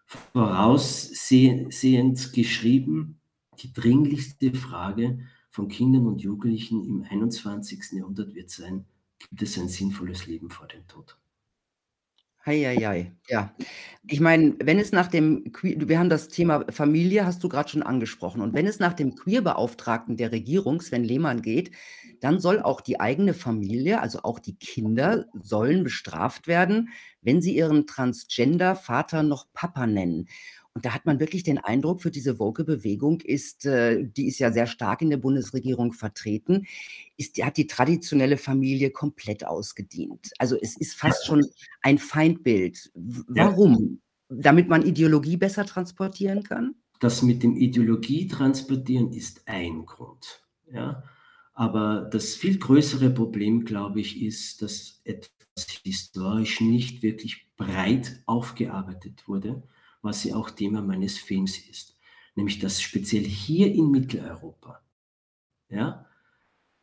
voraussehend 0.05 2.33
geschrieben, 2.33 3.19
die 3.59 3.71
dringlichste 3.71 4.53
Frage 4.55 5.19
von 5.49 5.67
Kindern 5.67 6.07
und 6.07 6.21
Jugendlichen 6.21 6.83
im 6.85 7.03
21. 7.03 7.91
Jahrhundert 7.91 8.33
wird 8.33 8.49
sein, 8.49 8.85
gibt 9.19 9.41
es 9.41 9.59
ein 9.59 9.67
sinnvolles 9.67 10.25
Leben 10.25 10.49
vor 10.49 10.67
dem 10.67 10.87
Tod? 10.87 11.18
Hei, 12.45 12.63
hei, 12.63 12.77
hei. 12.77 13.11
Ja. 13.27 13.53
Ich 14.07 14.21
meine, 14.21 14.55
wenn 14.63 14.79
es 14.79 14.93
nach 14.93 15.07
dem 15.07 15.51
wir 15.61 15.99
haben 15.99 16.09
das 16.09 16.29
Thema 16.29 16.65
Familie 16.71 17.25
hast 17.25 17.43
du 17.43 17.49
gerade 17.49 17.69
schon 17.69 17.83
angesprochen. 17.83 18.41
Und 18.41 18.53
wenn 18.53 18.65
es 18.65 18.79
nach 18.79 18.93
dem 18.93 19.15
Queerbeauftragten 19.15 20.15
der 20.15 20.31
Regierung, 20.31 20.79
Sven 20.81 21.03
Lehmann, 21.03 21.41
geht, 21.41 21.71
dann 22.21 22.39
soll 22.39 22.61
auch 22.61 22.79
die 22.79 22.99
eigene 23.01 23.33
Familie, 23.33 23.99
also 24.01 24.19
auch 24.23 24.39
die 24.39 24.55
Kinder, 24.55 25.25
sollen 25.41 25.83
bestraft 25.83 26.47
werden, 26.47 26.89
wenn 27.21 27.41
sie 27.41 27.55
ihren 27.55 27.85
Transgender-Vater 27.87 29.21
noch 29.23 29.45
Papa 29.53 29.85
nennen. 29.85 30.27
Und 30.73 30.85
da 30.85 30.93
hat 30.93 31.05
man 31.05 31.19
wirklich 31.19 31.43
den 31.43 31.57
Eindruck, 31.57 32.01
für 32.01 32.11
diese 32.11 32.39
Woke-Bewegung 32.39 33.21
ist, 33.21 33.65
äh, 33.65 34.03
die 34.05 34.27
ist 34.27 34.39
ja 34.39 34.51
sehr 34.51 34.67
stark 34.67 35.01
in 35.01 35.09
der 35.09 35.17
Bundesregierung 35.17 35.93
vertreten, 35.93 36.67
ist, 37.17 37.37
die 37.37 37.43
hat 37.43 37.57
die 37.57 37.67
traditionelle 37.67 38.37
Familie 38.37 38.91
komplett 38.91 39.45
ausgedient. 39.45 40.31
Also 40.37 40.55
es 40.61 40.77
ist 40.77 40.93
fast 40.93 41.25
schon 41.25 41.45
ein 41.81 41.97
Feindbild. 41.97 42.91
warum? 42.93 43.99
Ja. 44.29 44.37
Damit 44.41 44.69
man 44.69 44.85
Ideologie 44.85 45.37
besser 45.37 45.65
transportieren 45.65 46.43
kann? 46.43 46.75
Das 46.99 47.23
mit 47.23 47.41
dem 47.41 47.55
Ideologie 47.55 48.27
transportieren 48.27 49.11
ist 49.11 49.47
ein 49.47 49.85
Grund. 49.85 50.43
Ja? 50.71 51.03
Aber 51.53 52.07
das 52.11 52.35
viel 52.35 52.59
größere 52.59 53.09
Problem, 53.09 53.65
glaube 53.65 54.01
ich, 54.01 54.21
ist, 54.21 54.61
dass 54.61 55.01
etwas 55.03 55.31
historisch 55.83 56.61
nicht 56.61 57.01
wirklich 57.01 57.47
breit 57.57 58.21
aufgearbeitet 58.27 59.27
wurde 59.27 59.63
was 60.01 60.23
ja 60.23 60.35
auch 60.35 60.49
Thema 60.49 60.81
meines 60.81 61.17
Films 61.17 61.57
ist. 61.69 61.97
Nämlich, 62.35 62.59
dass 62.59 62.81
speziell 62.81 63.23
hier 63.23 63.73
in 63.73 63.91
Mitteleuropa, 63.91 64.81
ja, 65.69 66.05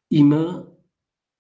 immer 0.09 0.77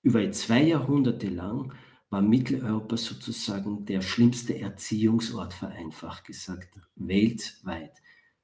über 0.03 0.31
zwei 0.33 0.63
Jahrhunderte 0.63 1.29
lang 1.29 1.73
war 2.11 2.23
Mitteleuropa 2.23 2.97
sozusagen 2.97 3.85
der 3.85 4.01
schlimmste 4.01 4.59
Erziehungsort, 4.59 5.53
vereinfacht 5.53 6.25
gesagt, 6.25 6.79
weltweit. 6.95 7.93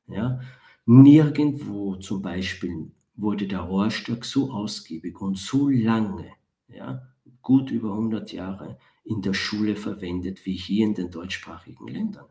Ja. 0.08 0.40
Nirgendwo 0.84 1.96
zum 1.96 2.22
Beispiel 2.22 2.90
wurde 3.14 3.46
der 3.46 3.60
Rohrstock 3.60 4.24
so 4.24 4.50
ausgiebig 4.50 5.20
und 5.20 5.38
so 5.38 5.68
lange, 5.68 6.32
ja, 6.68 7.06
gut 7.40 7.70
über 7.70 7.92
100 7.92 8.32
Jahre, 8.32 8.78
in 9.04 9.22
der 9.22 9.34
Schule 9.34 9.76
verwendet 9.76 10.44
wie 10.44 10.56
hier 10.56 10.86
in 10.86 10.94
den 10.94 11.10
deutschsprachigen 11.10 11.86
Ländern. 11.88 12.26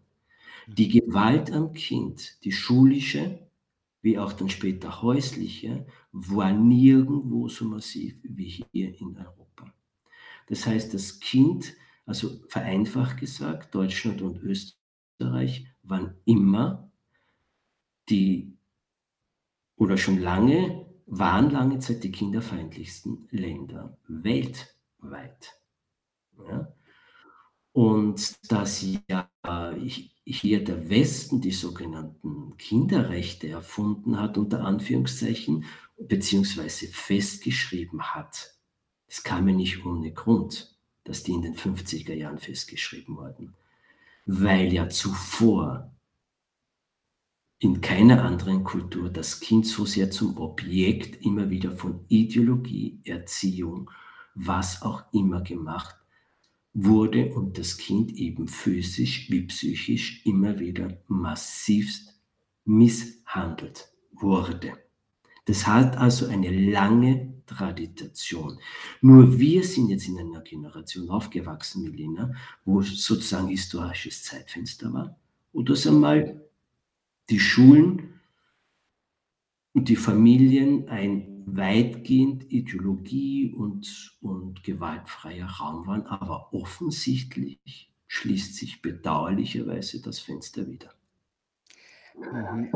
Die 0.77 0.87
Gewalt 0.87 1.51
am 1.51 1.73
Kind, 1.73 2.41
die 2.45 2.53
schulische, 2.53 3.39
wie 4.01 4.17
auch 4.17 4.31
dann 4.31 4.49
später 4.49 5.01
häusliche, 5.01 5.85
war 6.13 6.53
nirgendwo 6.53 7.49
so 7.49 7.65
massiv 7.65 8.17
wie 8.23 8.63
hier 8.71 8.97
in 9.01 9.17
Europa. 9.17 9.73
Das 10.47 10.65
heißt, 10.65 10.93
das 10.93 11.19
Kind, 11.19 11.73
also 12.05 12.39
vereinfacht 12.47 13.17
gesagt, 13.17 13.75
Deutschland 13.75 14.21
und 14.21 14.41
Österreich 14.41 15.67
waren 15.83 16.15
immer 16.23 16.89
die, 18.07 18.53
oder 19.75 19.97
schon 19.97 20.21
lange, 20.21 20.85
waren 21.05 21.49
lange 21.49 21.79
Zeit 21.79 22.05
die 22.05 22.13
kinderfeindlichsten 22.13 23.27
Länder 23.31 23.97
weltweit. 24.07 25.59
Ja? 26.47 26.73
Und 27.73 28.51
dass 28.51 28.85
ja 29.09 29.29
hier 30.25 30.63
der 30.63 30.89
Westen 30.89 31.41
die 31.41 31.51
sogenannten 31.51 32.55
Kinderrechte 32.57 33.49
erfunden 33.49 34.19
hat, 34.19 34.37
unter 34.37 34.63
Anführungszeichen, 34.63 35.65
beziehungsweise 35.97 36.87
festgeschrieben 36.87 38.01
hat. 38.01 38.55
Es 39.07 39.23
kam 39.23 39.47
ja 39.47 39.55
nicht 39.55 39.85
ohne 39.85 40.11
Grund, 40.13 40.75
dass 41.03 41.23
die 41.23 41.31
in 41.33 41.41
den 41.41 41.55
50er 41.55 42.13
Jahren 42.13 42.39
festgeschrieben 42.39 43.17
wurden, 43.17 43.55
weil 44.25 44.71
ja 44.71 44.89
zuvor 44.89 45.91
in 47.59 47.81
keiner 47.81 48.23
anderen 48.23 48.63
Kultur 48.63 49.09
das 49.09 49.39
Kind 49.39 49.67
so 49.67 49.85
sehr 49.85 50.09
zum 50.09 50.37
Objekt 50.37 51.23
immer 51.23 51.49
wieder 51.49 51.71
von 51.71 52.05
Ideologie, 52.07 52.99
Erziehung, 53.03 53.91
was 54.33 54.81
auch 54.81 55.03
immer 55.11 55.41
gemacht 55.41 56.00
wurde 56.73 57.33
und 57.33 57.57
das 57.57 57.77
Kind 57.77 58.13
eben 58.13 58.47
physisch 58.47 59.29
wie 59.29 59.41
psychisch 59.43 60.25
immer 60.25 60.59
wieder 60.59 61.01
massivst 61.07 62.21
misshandelt 62.65 63.89
wurde. 64.13 64.73
Das 65.45 65.67
hat 65.67 65.97
also 65.97 66.27
eine 66.27 66.49
lange 66.71 67.41
Tradition. 67.45 68.59
Nur 69.01 69.39
wir 69.39 69.63
sind 69.63 69.89
jetzt 69.89 70.07
in 70.07 70.17
einer 70.17 70.41
Generation 70.41 71.09
aufgewachsen, 71.09 71.83
Melina, 71.83 72.33
wo 72.63 72.81
sozusagen 72.81 73.49
historisches 73.49 74.23
Zeitfenster 74.23 74.93
war, 74.93 75.19
wo 75.51 75.63
das 75.63 75.85
einmal 75.87 76.45
die 77.29 77.39
Schulen 77.39 78.21
und 79.73 79.89
die 79.89 79.95
Familien 79.95 80.87
ein 80.87 81.30
weitgehend 81.45 82.51
Ideologie 82.51 83.53
und, 83.53 84.17
und 84.21 84.63
gewaltfreier 84.63 85.47
Raum 85.47 85.87
waren, 85.87 86.05
aber 86.07 86.53
offensichtlich 86.53 87.91
schließt 88.07 88.55
sich 88.55 88.81
bedauerlicherweise 88.81 90.01
das 90.01 90.19
Fenster 90.19 90.67
wieder. 90.67 90.93
Mhm. 92.15 92.71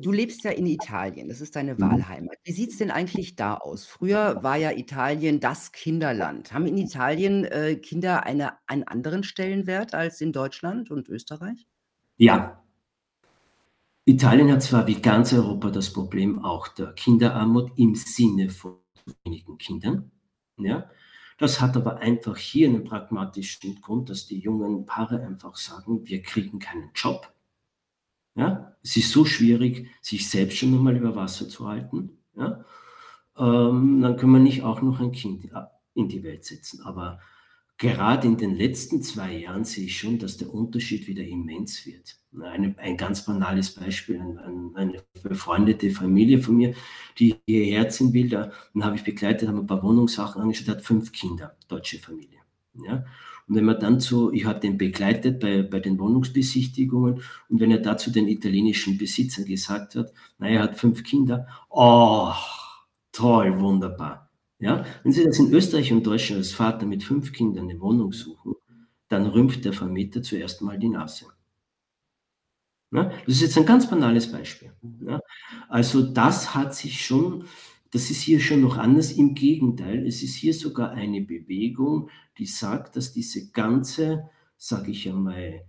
Du 0.00 0.10
lebst 0.10 0.42
ja 0.42 0.50
in 0.50 0.66
Italien, 0.66 1.28
das 1.28 1.40
ist 1.40 1.54
deine 1.54 1.74
mhm. 1.74 1.80
Wahlheimat. 1.80 2.36
Wie 2.44 2.52
sieht 2.52 2.70
es 2.70 2.78
denn 2.78 2.90
eigentlich 2.90 3.36
da 3.36 3.54
aus? 3.54 3.86
Früher 3.86 4.42
war 4.42 4.56
ja 4.56 4.72
Italien 4.72 5.38
das 5.38 5.72
Kinderland. 5.72 6.52
Haben 6.52 6.66
in 6.66 6.78
Italien 6.78 7.44
äh, 7.44 7.76
Kinder 7.76 8.24
eine, 8.24 8.54
einen 8.66 8.84
anderen 8.84 9.22
Stellenwert 9.22 9.94
als 9.94 10.20
in 10.20 10.32
Deutschland 10.32 10.90
und 10.90 11.08
Österreich? 11.08 11.68
Ja, 12.16 12.65
Italien 14.08 14.52
hat 14.52 14.62
zwar 14.62 14.86
wie 14.86 15.02
ganz 15.02 15.32
Europa 15.32 15.68
das 15.70 15.92
Problem 15.92 16.44
auch 16.44 16.68
der 16.68 16.92
Kinderarmut 16.92 17.72
im 17.74 17.96
Sinne 17.96 18.50
von 18.50 18.76
wenigen 19.24 19.58
Kindern. 19.58 20.12
Ja? 20.58 20.88
Das 21.38 21.60
hat 21.60 21.76
aber 21.76 21.98
einfach 21.98 22.36
hier 22.36 22.68
einen 22.68 22.84
pragmatischen 22.84 23.80
Grund, 23.80 24.08
dass 24.08 24.26
die 24.26 24.38
jungen 24.38 24.86
Paare 24.86 25.26
einfach 25.26 25.56
sagen, 25.56 26.06
wir 26.06 26.22
kriegen 26.22 26.60
keinen 26.60 26.90
Job. 26.94 27.34
Ja? 28.36 28.76
Es 28.80 28.96
ist 28.96 29.10
so 29.10 29.24
schwierig, 29.24 29.88
sich 30.00 30.30
selbst 30.30 30.56
schon 30.56 30.72
einmal 30.72 30.96
über 30.96 31.16
Wasser 31.16 31.48
zu 31.48 31.66
halten. 31.66 32.16
Ja? 32.36 32.64
Ähm, 33.36 34.02
dann 34.02 34.16
können 34.16 34.34
wir 34.34 34.38
nicht 34.38 34.62
auch 34.62 34.82
noch 34.82 35.00
ein 35.00 35.10
Kind 35.10 35.50
in 35.94 36.08
die 36.08 36.22
Welt 36.22 36.44
setzen. 36.44 36.80
Aber 36.82 37.18
gerade 37.78 38.26
in 38.26 38.36
den 38.36 38.56
letzten 38.56 39.02
zwei 39.02 39.38
Jahren 39.38 39.64
sehe 39.64 39.84
ich 39.84 39.98
schon, 39.98 40.18
dass 40.18 40.36
der 40.36 40.52
Unterschied 40.52 41.06
wieder 41.06 41.22
immens 41.22 41.84
wird. 41.86 42.16
Eine, 42.40 42.74
ein 42.78 42.96
ganz 42.96 43.24
banales 43.24 43.70
Beispiel, 43.74 44.20
ein, 44.20 44.72
eine 44.74 45.02
befreundete 45.22 45.90
Familie 45.90 46.40
von 46.40 46.56
mir, 46.56 46.74
die 47.18 47.36
hierher 47.46 47.88
ziehen 47.88 48.12
will, 48.12 48.28
da 48.28 48.50
habe 48.80 48.96
ich 48.96 49.04
begleitet, 49.04 49.48
haben 49.48 49.60
ein 49.60 49.66
paar 49.66 49.82
Wohnungssachen 49.82 50.40
angeschaut, 50.40 50.68
hat 50.68 50.82
fünf 50.82 51.12
Kinder, 51.12 51.56
deutsche 51.68 51.98
Familie. 51.98 52.38
Ja? 52.86 53.04
Und 53.48 53.54
wenn 53.54 53.64
man 53.64 53.78
dann 53.78 54.00
so, 54.00 54.32
ich 54.32 54.44
habe 54.44 54.60
den 54.60 54.76
begleitet 54.76 55.40
bei, 55.40 55.62
bei 55.62 55.78
den 55.80 55.98
Wohnungsbesichtigungen 55.98 57.22
und 57.48 57.60
wenn 57.60 57.70
er 57.70 57.78
dazu 57.78 58.10
den 58.10 58.26
italienischen 58.28 58.98
Besitzern 58.98 59.44
gesagt 59.44 59.94
hat, 59.94 60.12
naja, 60.38 60.56
er 60.56 60.62
hat 60.64 60.78
fünf 60.78 61.04
Kinder, 61.04 61.46
oh, 61.70 62.32
toll, 63.12 63.58
wunderbar. 63.60 64.25
Ja? 64.58 64.84
Wenn 65.02 65.12
Sie 65.12 65.24
das 65.24 65.38
in 65.38 65.52
Österreich 65.52 65.92
und 65.92 66.06
Deutschland 66.06 66.38
als 66.38 66.52
Vater 66.52 66.86
mit 66.86 67.02
fünf 67.04 67.32
Kindern 67.32 67.68
eine 67.68 67.80
Wohnung 67.80 68.12
suchen, 68.12 68.54
dann 69.08 69.26
rümpft 69.26 69.64
der 69.64 69.72
Vermieter 69.72 70.22
zuerst 70.22 70.62
mal 70.62 70.78
die 70.78 70.88
Nase. 70.88 71.26
Ja? 72.92 73.10
Das 73.26 73.34
ist 73.34 73.42
jetzt 73.42 73.58
ein 73.58 73.66
ganz 73.66 73.88
banales 73.88 74.30
Beispiel. 74.30 74.72
Ja? 75.00 75.20
Also 75.68 76.02
das 76.02 76.54
hat 76.54 76.74
sich 76.74 77.04
schon, 77.04 77.44
das 77.90 78.10
ist 78.10 78.22
hier 78.22 78.40
schon 78.40 78.62
noch 78.62 78.78
anders. 78.78 79.12
Im 79.12 79.34
Gegenteil, 79.34 80.06
es 80.06 80.22
ist 80.22 80.34
hier 80.34 80.54
sogar 80.54 80.90
eine 80.92 81.20
Bewegung, 81.20 82.10
die 82.38 82.46
sagt, 82.46 82.96
dass 82.96 83.12
diese 83.12 83.50
ganze, 83.50 84.30
sage 84.56 84.90
ich 84.90 85.08
einmal, 85.08 85.66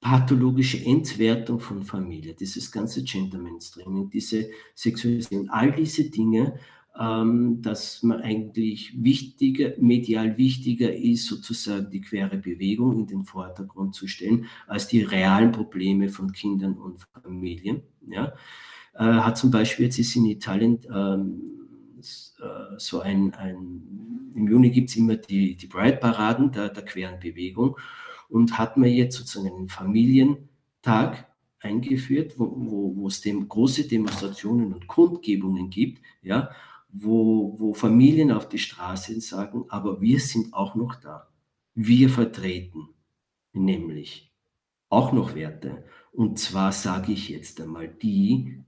pathologische 0.00 0.84
Entwertung 0.84 1.58
von 1.58 1.82
Familie, 1.82 2.34
dieses 2.34 2.70
ganze 2.70 3.02
Gender 3.02 3.38
Mainstreaming, 3.38 4.08
diese 4.10 4.48
Sexualisierung, 4.74 5.50
all 5.50 5.72
diese 5.72 6.08
Dinge 6.08 6.58
ähm, 6.98 7.62
dass 7.62 8.02
man 8.02 8.20
eigentlich 8.20 8.92
wichtiger, 9.02 9.72
medial 9.78 10.36
wichtiger 10.36 10.92
ist, 10.92 11.26
sozusagen 11.26 11.90
die 11.90 12.00
queere 12.00 12.38
Bewegung 12.38 12.98
in 12.98 13.06
den 13.06 13.24
Vordergrund 13.24 13.94
zu 13.94 14.08
stellen, 14.08 14.46
als 14.66 14.88
die 14.88 15.02
realen 15.02 15.52
Probleme 15.52 16.08
von 16.08 16.32
Kindern 16.32 16.74
und 16.74 17.06
Familien. 17.22 17.82
Ja. 18.06 18.32
Äh, 18.94 19.04
hat 19.04 19.38
zum 19.38 19.50
Beispiel, 19.50 19.86
jetzt 19.86 19.98
ist 19.98 20.16
in 20.16 20.26
Italien 20.26 20.80
ähm, 20.92 21.40
äh, 21.98 22.78
so 22.78 23.00
ein, 23.00 23.32
ein, 23.34 24.30
im 24.34 24.48
Juni 24.48 24.70
gibt 24.70 24.90
es 24.90 24.96
immer 24.96 25.16
die, 25.16 25.54
die 25.56 25.66
Pride-Paraden 25.66 26.50
der, 26.50 26.68
der 26.70 26.84
queeren 26.84 27.20
Bewegung 27.20 27.76
und 28.28 28.58
hat 28.58 28.76
man 28.76 28.88
jetzt 28.88 29.16
sozusagen 29.16 29.54
einen 29.54 29.68
Familientag 29.68 31.28
eingeführt, 31.60 32.34
wo, 32.38 32.52
wo, 32.56 32.96
wo 32.96 33.06
es 33.08 33.20
dem 33.20 33.48
große 33.48 33.86
Demonstrationen 33.86 34.72
und 34.72 34.86
Kundgebungen 34.88 35.70
gibt, 35.70 36.02
ja, 36.22 36.50
wo, 36.88 37.54
wo 37.58 37.74
Familien 37.74 38.32
auf 38.32 38.48
die 38.48 38.58
Straße 38.58 39.20
sagen, 39.20 39.64
aber 39.68 40.00
wir 40.00 40.20
sind 40.20 40.54
auch 40.54 40.74
noch 40.74 40.94
da. 40.96 41.28
Wir 41.74 42.08
vertreten 42.08 42.88
nämlich 43.52 44.32
auch 44.88 45.12
noch 45.12 45.34
Werte. 45.34 45.84
Und 46.12 46.38
zwar 46.38 46.72
sage 46.72 47.12
ich 47.12 47.28
jetzt 47.28 47.60
einmal 47.60 47.88
die, 47.88 48.64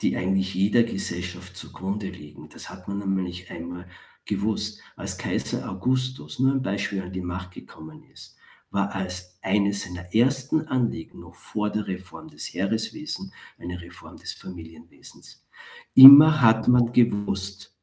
die 0.00 0.16
eigentlich 0.16 0.54
jeder 0.54 0.82
Gesellschaft 0.82 1.56
zugrunde 1.56 2.08
liegen. 2.08 2.48
Das 2.48 2.68
hat 2.68 2.88
man 2.88 2.98
nämlich 2.98 3.50
einmal 3.50 3.88
gewusst. 4.24 4.80
Als 4.96 5.16
Kaiser 5.16 5.70
Augustus, 5.70 6.38
nur 6.38 6.52
ein 6.52 6.62
Beispiel, 6.62 7.02
an 7.02 7.12
die 7.12 7.20
Macht 7.20 7.52
gekommen 7.52 8.02
ist, 8.12 8.36
war 8.74 8.92
als 8.92 9.38
eines 9.40 9.84
seiner 9.84 10.14
ersten 10.14 10.68
Anliegen 10.68 11.20
noch 11.20 11.36
vor 11.36 11.70
der 11.70 11.86
Reform 11.86 12.28
des 12.28 12.52
Heereswesens 12.52 13.32
eine 13.56 13.80
Reform 13.80 14.16
des 14.16 14.34
Familienwesens. 14.34 15.46
Immer 15.94 16.42
hat 16.42 16.68
man 16.68 16.92
gewusst, 16.92 17.74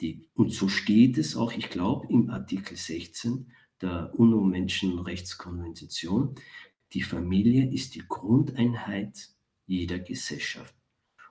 die, 0.00 0.28
und 0.34 0.52
so 0.52 0.68
steht 0.68 1.16
es 1.16 1.36
auch, 1.36 1.52
ich 1.52 1.70
glaube, 1.70 2.08
im 2.08 2.28
Artikel 2.28 2.76
16 2.76 3.52
der 3.80 4.12
UNO-Menschenrechtskonvention, 4.18 6.34
die 6.92 7.02
Familie 7.02 7.72
ist 7.72 7.94
die 7.94 8.02
Grundeinheit 8.06 9.30
jeder 9.66 10.00
Gesellschaft. 10.00 10.74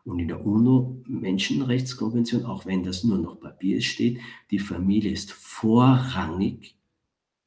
Und 0.03 0.17
in 0.19 0.29
der 0.29 0.45
UNO-Menschenrechtskonvention, 0.45 2.45
auch 2.45 2.65
wenn 2.65 2.83
das 2.83 3.03
nur 3.03 3.17
noch 3.17 3.39
Papier 3.39 3.81
steht, 3.81 4.19
die 4.51 4.59
Familie 4.59 5.11
ist 5.11 5.31
vorrangig 5.31 6.77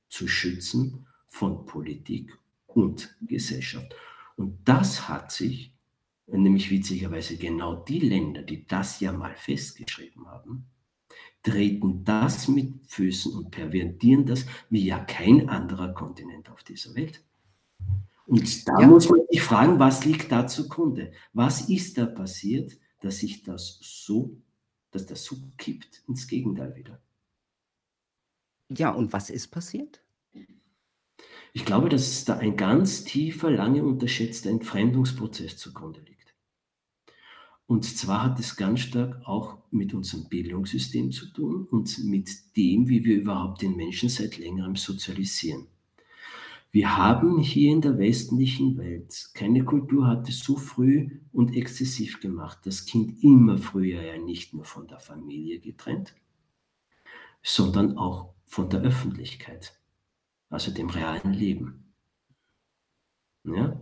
zu 0.08 0.26
schützen 0.28 1.07
von 1.28 1.64
Politik 1.66 2.37
und 2.66 3.16
Gesellschaft. 3.20 3.94
Und 4.37 4.58
das 4.64 5.08
hat 5.08 5.30
sich, 5.32 5.72
nämlich 6.26 6.70
witzigerweise 6.70 7.37
genau 7.37 7.76
die 7.76 8.00
Länder, 8.00 8.42
die 8.42 8.66
das 8.66 9.00
ja 9.00 9.12
mal 9.12 9.35
festgeschrieben 9.37 10.26
haben, 10.26 10.66
treten 11.42 12.05
das 12.05 12.48
mit 12.48 12.87
Füßen 12.87 13.33
und 13.33 13.50
pervertieren 13.50 14.26
das 14.26 14.46
wie 14.70 14.85
ja 14.85 14.98
kein 14.98 15.48
anderer 15.48 15.92
Kontinent 15.94 16.50
auf 16.50 16.64
dieser 16.64 16.94
Welt. 16.94 17.22
Und 18.26 18.68
da 18.68 18.81
ja. 18.81 18.87
muss 18.87 19.09
man 19.09 19.20
sich 19.31 19.40
fragen, 19.40 19.79
was 19.79 20.05
liegt 20.05 20.31
da 20.31 20.46
zugrunde? 20.46 21.12
Was 21.33 21.68
ist 21.68 21.96
da 21.96 22.05
passiert, 22.05 22.76
dass 23.00 23.18
sich 23.18 23.42
das 23.42 23.79
so, 23.81 24.37
dass 24.90 25.07
das 25.07 25.24
so 25.24 25.37
kippt 25.57 26.02
ins 26.07 26.26
Gegenteil 26.26 26.76
wieder? 26.76 27.00
Ja, 28.68 28.90
und 28.90 29.12
was 29.14 29.31
ist 29.31 29.48
passiert? 29.48 30.02
Ich 31.59 31.64
glaube, 31.64 31.88
dass 31.88 32.25
da 32.25 32.37
ein 32.37 32.57
ganz 32.57 33.03
tiefer, 33.03 33.51
lange 33.51 33.83
unterschätzter 33.83 34.49
Entfremdungsprozess 34.49 35.57
zugrunde 35.57 35.99
liegt. 35.99 36.33
Und 37.66 37.85
zwar 37.85 38.23
hat 38.23 38.38
es 38.38 38.55
ganz 38.55 38.79
stark 38.79 39.21
auch 39.27 39.59
mit 39.73 39.92
unserem 39.92 40.29
Bildungssystem 40.29 41.11
zu 41.11 41.27
tun 41.33 41.66
und 41.68 41.99
mit 42.05 42.57
dem, 42.57 42.88
wie 42.88 43.05
wir 43.05 43.16
überhaupt 43.16 43.61
den 43.61 43.75
Menschen 43.75 44.09
seit 44.09 44.38
längerem 44.38 44.77
sozialisieren. 44.77 45.66
Wir 46.71 46.97
haben 46.97 47.40
hier 47.40 47.73
in 47.73 47.81
der 47.81 47.99
westlichen 47.99 48.79
Welt, 48.79 49.31
keine 49.35 49.64
Kultur 49.64 50.07
hat 50.07 50.29
es 50.29 50.38
so 50.38 50.57
früh 50.57 51.18
und 51.33 51.57
exzessiv 51.57 52.21
gemacht, 52.21 52.59
das 52.66 52.87
Kind 52.87 53.25
immer 53.25 53.59
früher 53.59 54.01
ja 54.01 54.16
nicht 54.16 54.55
nur 54.55 54.64
von 54.64 54.87
der 54.87 55.01
Familie 55.01 55.59
getrennt, 55.59 56.14
sondern 57.42 57.99
auch 57.99 58.33
von 58.47 58.71
der 58.71 58.83
Öffentlichkeit 58.83 59.77
also 60.50 60.70
dem 60.70 60.90
realen 60.90 61.32
Leben. 61.32 61.94
Ja? 63.44 63.78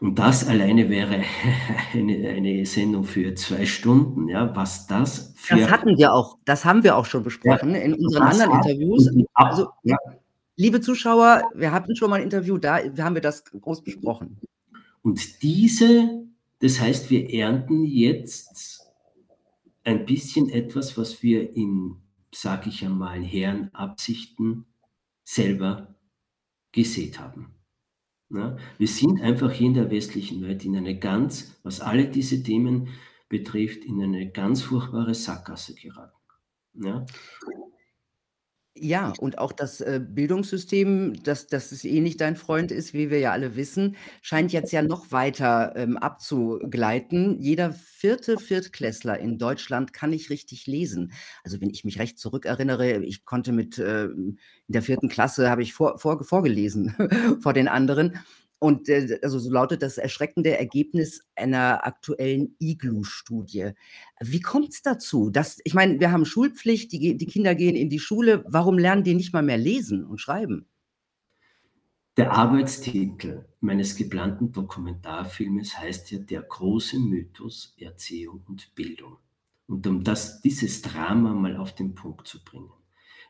Und 0.00 0.18
das 0.18 0.46
alleine 0.46 0.90
wäre 0.90 1.22
eine, 1.94 2.28
eine, 2.28 2.66
Sendung 2.66 3.04
für 3.04 3.34
zwei 3.34 3.64
Stunden, 3.64 4.28
ja, 4.28 4.54
was 4.54 4.86
das 4.86 5.32
für. 5.36 5.56
Das 5.56 5.70
hatten 5.70 5.96
wir 5.96 6.12
auch, 6.12 6.38
das 6.44 6.64
haben 6.64 6.84
wir 6.84 6.96
auch 6.96 7.06
schon 7.06 7.22
besprochen 7.22 7.74
ja, 7.74 7.80
in 7.80 7.94
unseren 7.94 8.24
anderen 8.24 8.52
Interviews. 8.52 9.08
Also, 9.32 9.68
ja. 9.84 9.96
liebe 10.56 10.80
Zuschauer, 10.80 11.42
wir 11.54 11.72
hatten 11.72 11.96
schon 11.96 12.10
mal 12.10 12.16
ein 12.16 12.24
Interview, 12.24 12.58
da 12.58 12.78
haben 12.98 13.14
wir 13.14 13.22
das 13.22 13.44
groß 13.44 13.82
besprochen. 13.82 14.38
Und 15.02 15.42
diese, 15.42 16.24
das 16.60 16.80
heißt, 16.80 17.10
wir 17.10 17.32
ernten 17.32 17.84
jetzt 17.84 18.82
ein 19.84 20.04
bisschen 20.04 20.50
etwas, 20.50 20.98
was 20.98 21.22
wir 21.22 21.56
in, 21.56 21.96
sage 22.34 22.68
ich 22.68 22.84
einmal, 22.84 23.22
Herrenabsichten 23.22 24.66
selber 25.26 25.94
gesät 26.72 27.18
haben. 27.18 27.54
Ja, 28.30 28.56
wir 28.78 28.88
sind 28.88 29.20
einfach 29.20 29.52
hier 29.52 29.68
in 29.68 29.74
der 29.74 29.90
westlichen 29.90 30.42
Welt 30.42 30.64
in 30.64 30.76
eine 30.76 30.98
ganz, 30.98 31.60
was 31.62 31.80
alle 31.80 32.08
diese 32.08 32.42
Themen 32.42 32.88
betrifft, 33.28 33.84
in 33.84 34.02
eine 34.02 34.30
ganz 34.30 34.62
furchtbare 34.62 35.14
Sackgasse 35.14 35.74
geraten. 35.74 36.16
Ja. 36.74 37.06
Ja, 38.78 39.14
und 39.18 39.38
auch 39.38 39.52
das, 39.52 39.80
äh, 39.80 40.00
Bildungssystem, 40.06 41.22
das 41.22 41.46
das 41.46 41.72
es 41.72 41.84
eh 41.84 42.00
nicht 42.00 42.20
dein 42.20 42.36
Freund 42.36 42.70
ist, 42.70 42.92
wie 42.92 43.10
wir 43.10 43.18
ja 43.18 43.32
alle 43.32 43.56
wissen, 43.56 43.96
scheint 44.20 44.52
jetzt 44.52 44.70
ja 44.70 44.82
noch 44.82 45.12
weiter, 45.12 45.72
ähm, 45.76 45.96
abzugleiten. 45.96 47.40
Jeder 47.40 47.72
vierte 47.72 48.38
Viertklässler 48.38 49.18
in 49.18 49.38
Deutschland 49.38 49.94
kann 49.94 50.10
nicht 50.10 50.28
richtig 50.28 50.66
lesen. 50.66 51.12
Also, 51.42 51.60
wenn 51.62 51.70
ich 51.70 51.84
mich 51.84 51.98
recht 51.98 52.18
zurückerinnere, 52.18 53.02
ich 53.02 53.24
konnte 53.24 53.52
mit, 53.52 53.78
ähm 53.78 54.38
in 54.68 54.72
der 54.72 54.82
vierten 54.82 55.08
Klasse 55.08 55.48
habe 55.48 55.62
ich 55.62 55.72
vor 55.72 55.96
vor 55.98 56.22
vorgelesen 56.24 56.94
vor 57.40 57.52
den 57.52 57.68
anderen. 57.68 58.18
Und 58.58 58.88
äh, 58.88 59.18
also 59.22 59.38
so 59.38 59.50
lautet 59.50 59.82
das 59.82 59.98
erschreckende 59.98 60.56
Ergebnis 60.58 61.22
einer 61.34 61.86
aktuellen 61.86 62.56
Iglu-Studie. 62.58 63.72
Wie 64.20 64.40
kommt 64.40 64.72
es 64.72 64.82
dazu? 64.82 65.30
Dass, 65.30 65.58
ich 65.64 65.74
meine, 65.74 66.00
wir 66.00 66.10
haben 66.10 66.24
Schulpflicht, 66.24 66.92
die, 66.92 67.16
die 67.16 67.26
Kinder 67.26 67.54
gehen 67.54 67.76
in 67.76 67.90
die 67.90 67.98
Schule. 67.98 68.44
Warum 68.48 68.78
lernen 68.78 69.04
die 69.04 69.14
nicht 69.14 69.32
mal 69.32 69.42
mehr 69.42 69.58
lesen 69.58 70.04
und 70.04 70.20
schreiben? 70.20 70.66
Der 72.16 72.32
Arbeitstitel 72.32 73.44
meines 73.60 73.94
geplanten 73.94 74.50
Dokumentarfilmes 74.50 75.78
heißt 75.78 76.10
ja 76.12 76.18
Der 76.18 76.40
große 76.40 76.98
Mythos 76.98 77.74
Erziehung 77.78 78.42
und 78.48 78.74
Bildung. 78.74 79.18
Und 79.66 79.86
um 79.86 80.02
das, 80.02 80.40
dieses 80.40 80.80
Drama 80.80 81.34
mal 81.34 81.58
auf 81.58 81.74
den 81.74 81.94
Punkt 81.94 82.26
zu 82.26 82.42
bringen. 82.42 82.70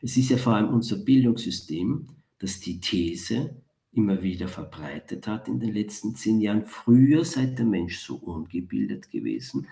Es 0.01 0.15
ist 0.15 0.29
ja 0.29 0.37
vor 0.37 0.53
allem 0.53 0.69
unser 0.69 0.97
Bildungssystem, 0.97 2.07
das 2.37 2.61
die 2.61 2.79
These 2.79 3.61
immer 3.97 4.21
wieder 4.21 4.47
verbreitet 4.47 5.27
hat 5.27 5.47
in 5.47 5.59
den 5.59 5.73
letzten 5.73 6.15
zehn 6.15 6.39
Jahren. 6.39 6.63
Früher 6.63 7.25
sei 7.25 7.47
der 7.47 7.65
Mensch 7.65 7.99
so 7.99 8.15
ungebildet 8.15 9.09
gewesen, 9.09 9.67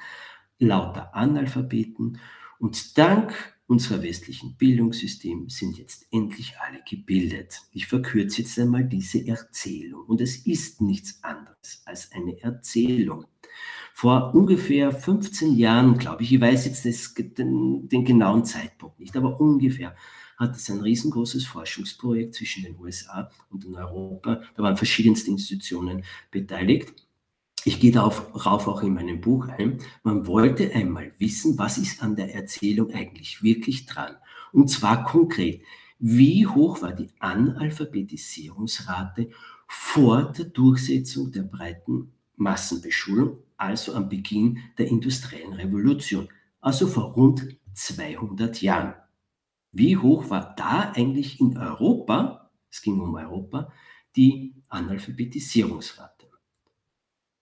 lauter 0.59 1.15
Analphabeten. 1.15 2.19
Und 2.57 2.97
dank 2.97 3.55
unserer 3.67 4.03
westlichen 4.03 4.55
Bildungssystem 4.57 5.49
sind 5.49 5.77
jetzt 5.77 6.07
endlich 6.11 6.55
alle 6.59 6.81
gebildet. 6.89 7.61
Ich 7.71 7.87
verkürze 7.87 8.41
jetzt 8.41 8.57
einmal 8.59 8.83
diese 8.83 9.27
Erzählung. 9.27 10.05
Und 10.05 10.21
es 10.21 10.45
ist 10.45 10.81
nichts 10.81 11.23
anderes 11.23 11.81
als 11.85 12.11
eine 12.11 12.41
Erzählung. 12.41 13.25
Vor 13.93 14.35
ungefähr 14.35 14.91
15 14.91 15.55
Jahren, 15.55 15.97
glaube 15.97 16.23
ich, 16.23 16.33
ich 16.33 16.41
weiß 16.41 16.65
jetzt 16.65 16.85
das, 16.85 17.13
den, 17.13 17.87
den 17.87 18.03
genauen 18.03 18.43
Zeitpunkt 18.43 18.99
nicht, 18.99 19.15
aber 19.15 19.39
ungefähr 19.39 19.95
hat 20.37 20.55
es 20.55 20.69
ein 20.69 20.81
riesengroßes 20.81 21.45
Forschungsprojekt 21.45 22.35
zwischen 22.35 22.63
den 22.63 22.79
USA 22.79 23.29
und 23.49 23.65
in 23.65 23.75
Europa. 23.75 24.41
Da 24.55 24.63
waren 24.63 24.77
verschiedenste 24.77 25.31
Institutionen 25.31 26.03
beteiligt. 26.31 26.93
Ich 27.63 27.79
gehe 27.79 27.91
darauf 27.91 28.35
auch 28.35 28.83
in 28.83 28.93
meinem 28.93 29.21
Buch 29.21 29.47
ein. 29.47 29.79
Man 30.03 30.27
wollte 30.27 30.71
einmal 30.73 31.11
wissen, 31.17 31.57
was 31.57 31.79
ist 31.79 32.03
an 32.03 32.15
der 32.15 32.35
Erzählung 32.35 32.93
eigentlich 32.93 33.41
wirklich 33.41 33.87
dran. 33.87 34.15
Und 34.51 34.69
zwar 34.69 35.03
konkret, 35.03 35.63
wie 35.97 36.45
hoch 36.45 36.81
war 36.81 36.93
die 36.93 37.09
Analphabetisierungsrate 37.19 39.31
vor 39.67 40.31
der 40.31 40.45
Durchsetzung 40.45 41.31
der 41.31 41.43
breiten 41.43 42.11
Massenbeschulung, 42.35 43.39
also 43.57 43.95
am 43.95 44.09
Beginn 44.09 44.59
der 44.77 44.87
industriellen 44.87 45.53
Revolution, 45.53 46.27
also 46.61 46.85
vor 46.85 47.13
rund 47.13 47.57
200 47.73 48.61
Jahren. 48.61 48.93
Wie 49.77 49.97
hoch 49.97 50.29
war 50.29 50.55
da 50.55 50.93
eigentlich 50.95 51.41
in 51.41 51.57
Europa, 51.57 52.49
es 52.71 52.81
ging 52.81 53.01
um 53.01 53.13
Europa, 53.15 53.73
die 54.15 54.55
Analphabetisierungsrate? 54.69 56.31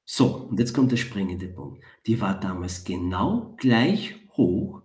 So, 0.04 0.48
und 0.50 0.60
jetzt 0.60 0.74
kommt 0.74 0.92
der 0.92 0.98
springende 0.98 1.48
Punkt. 1.48 1.84
Die 2.08 2.20
war 2.20 2.40
damals 2.40 2.84
genau 2.84 3.54
gleich 3.58 4.16
hoch, 4.32 4.82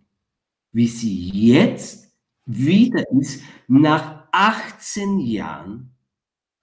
wie 0.73 0.89
sie 0.89 1.31
jetzt 1.31 2.13
wieder 2.45 3.03
ist, 3.13 3.43
nach 3.67 4.29
18 4.31 5.19
Jahren 5.19 5.97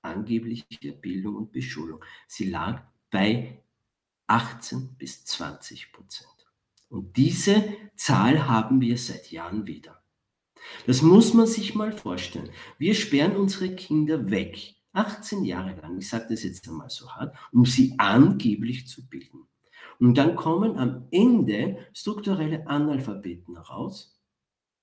angeblicher 0.03 0.91
Bildung 1.01 1.35
und 1.35 1.51
Beschulung. 1.51 2.05
Sie 2.27 2.47
lag 2.47 2.83
bei 3.09 3.63
18 4.27 4.95
bis 4.99 5.25
20 5.25 5.91
Prozent. 5.91 6.29
Und 6.89 7.17
diese 7.17 7.75
Zahl 7.95 8.47
haben 8.47 8.79
wir 8.81 8.99
seit 8.99 9.31
Jahren 9.31 9.65
wieder. 9.65 10.04
Das 10.85 11.01
muss 11.01 11.33
man 11.33 11.47
sich 11.47 11.75
mal 11.75 11.91
vorstellen. 11.91 12.49
Wir 12.77 12.93
sperren 12.93 13.35
unsere 13.35 13.75
Kinder 13.75 14.29
weg 14.29 14.75
18 14.95 15.43
Jahre 15.43 15.75
lang, 15.81 15.97
ich 15.97 16.09
sage 16.09 16.27
das 16.29 16.43
jetzt 16.43 16.67
einmal 16.67 16.89
so 16.89 17.11
hart, 17.11 17.35
um 17.51 17.65
sie 17.65 17.95
angeblich 17.97 18.87
zu 18.87 19.07
bilden. 19.07 19.45
Und 19.99 20.17
dann 20.17 20.35
kommen 20.35 20.77
am 20.77 21.07
Ende 21.11 21.77
strukturelle 21.93 22.67
Analphabeten 22.67 23.57
raus, 23.57 24.19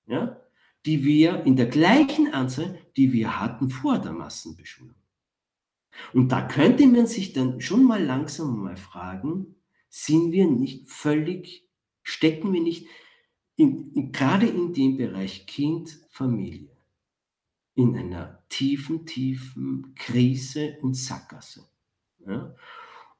ja, 0.05 0.39
die 0.85 1.03
wir 1.03 1.43
in 1.45 1.55
der 1.55 1.65
gleichen 1.65 2.33
Anzahl, 2.33 2.77
die 2.95 3.11
wir 3.11 3.39
hatten 3.39 3.69
vor 3.69 3.99
der 3.99 4.11
Massenbeschulung. 4.11 4.95
Und 6.13 6.31
da 6.31 6.47
könnte 6.47 6.85
man 6.87 7.07
sich 7.07 7.33
dann 7.33 7.61
schon 7.61 7.83
mal 7.83 8.03
langsam 8.03 8.63
mal 8.63 8.77
fragen, 8.77 9.55
sind 9.89 10.31
wir 10.31 10.47
nicht 10.47 10.89
völlig, 10.89 11.67
stecken 12.01 12.51
wir 12.53 12.61
nicht 12.61 12.87
in, 13.63 13.91
in, 13.93 14.11
gerade 14.11 14.47
in 14.47 14.73
dem 14.73 14.97
Bereich 14.97 15.45
Kind, 15.45 15.97
Familie, 16.09 16.69
in 17.75 17.95
einer 17.95 18.43
tiefen, 18.49 19.05
tiefen 19.05 19.95
Krise 19.95 20.77
und 20.81 20.95
Sackgasse. 20.95 21.65
Ja? 22.27 22.55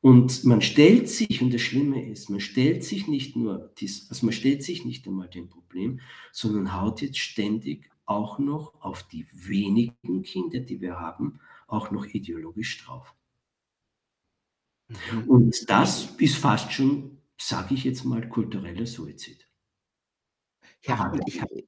Und 0.01 0.43
man 0.43 0.61
stellt 0.61 1.07
sich, 1.07 1.41
und 1.41 1.53
das 1.53 1.61
Schlimme 1.61 2.05
ist, 2.05 2.29
man 2.29 2.41
stellt 2.41 2.83
sich 2.83 3.07
nicht 3.07 3.37
nur, 3.37 3.73
dies, 3.77 4.09
also 4.09 4.25
man 4.25 4.33
stellt 4.33 4.61
sich 4.61 4.83
nicht 4.83 5.07
einmal 5.07 5.29
dem 5.29 5.47
Problem, 5.47 6.01
sondern 6.33 6.73
haut 6.73 7.01
jetzt 7.01 7.19
ständig 7.19 7.89
auch 8.05 8.37
noch 8.37 8.73
auf 8.81 9.03
die 9.03 9.25
wenigen 9.31 10.23
Kinder, 10.23 10.59
die 10.59 10.81
wir 10.81 10.99
haben, 10.99 11.39
auch 11.67 11.89
noch 11.89 12.05
ideologisch 12.05 12.83
drauf. 12.83 13.15
Mhm. 14.89 15.23
Und 15.29 15.69
das 15.69 16.13
ist 16.17 16.35
fast 16.35 16.73
schon, 16.73 17.17
sage 17.39 17.73
ich 17.73 17.85
jetzt 17.85 18.03
mal, 18.03 18.27
kultureller 18.27 18.85
Suizid. 18.85 19.47
Ja, 20.85 21.09
und 21.11 21.23
ich 21.27 21.41
habe 21.41 21.63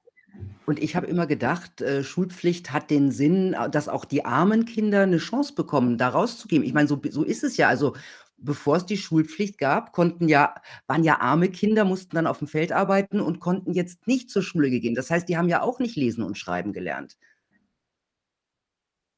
und 0.65 0.80
ich 0.80 0.95
habe 0.95 1.08
immer 1.08 1.28
gedacht, 1.28 1.82
äh, 1.82 2.04
Schulpflicht 2.04 2.73
hat 2.73 2.89
den 2.89 3.12
Sinn, 3.12 3.54
äh, 3.54 3.69
dass 3.69 3.88
auch 3.88 4.06
die 4.06 4.25
armen 4.25 4.65
Kinder 4.65 5.04
eine 5.04 5.17
Chance 5.17 5.54
bekommen, 5.56 5.97
da 5.97 6.10
rauszugehen. 6.10 6.63
Ich 6.63 6.73
meine, 6.73 6.88
so 6.88 6.99
so 7.10 7.23
ist 7.23 7.43
es 7.43 7.58
ja. 7.58 7.69
Also, 7.69 7.95
bevor 8.38 8.78
es 8.78 8.86
die 8.86 8.97
Schulpflicht 8.97 9.58
gab, 9.58 9.93
konnten 9.93 10.28
ja 10.28 10.56
waren 10.88 11.04
ja 11.04 11.19
arme 11.21 11.49
Kinder, 11.49 11.86
mussten 11.86 12.15
dann 12.15 12.28
auf 12.28 12.39
dem 12.39 12.47
Feld 12.47 12.71
arbeiten 12.71 13.21
und 13.21 13.39
konnten 13.39 13.73
jetzt 13.73 14.08
nicht 14.08 14.30
zur 14.30 14.41
Schule 14.43 14.69
gehen. 14.71 14.95
Das 14.95 15.10
heißt, 15.12 15.30
die 15.30 15.38
haben 15.38 15.49
ja 15.49 15.62
auch 15.62 15.80
nicht 15.80 15.95
lesen 15.95 16.23
und 16.23 16.38
schreiben 16.38 16.73
gelernt. 16.73 17.17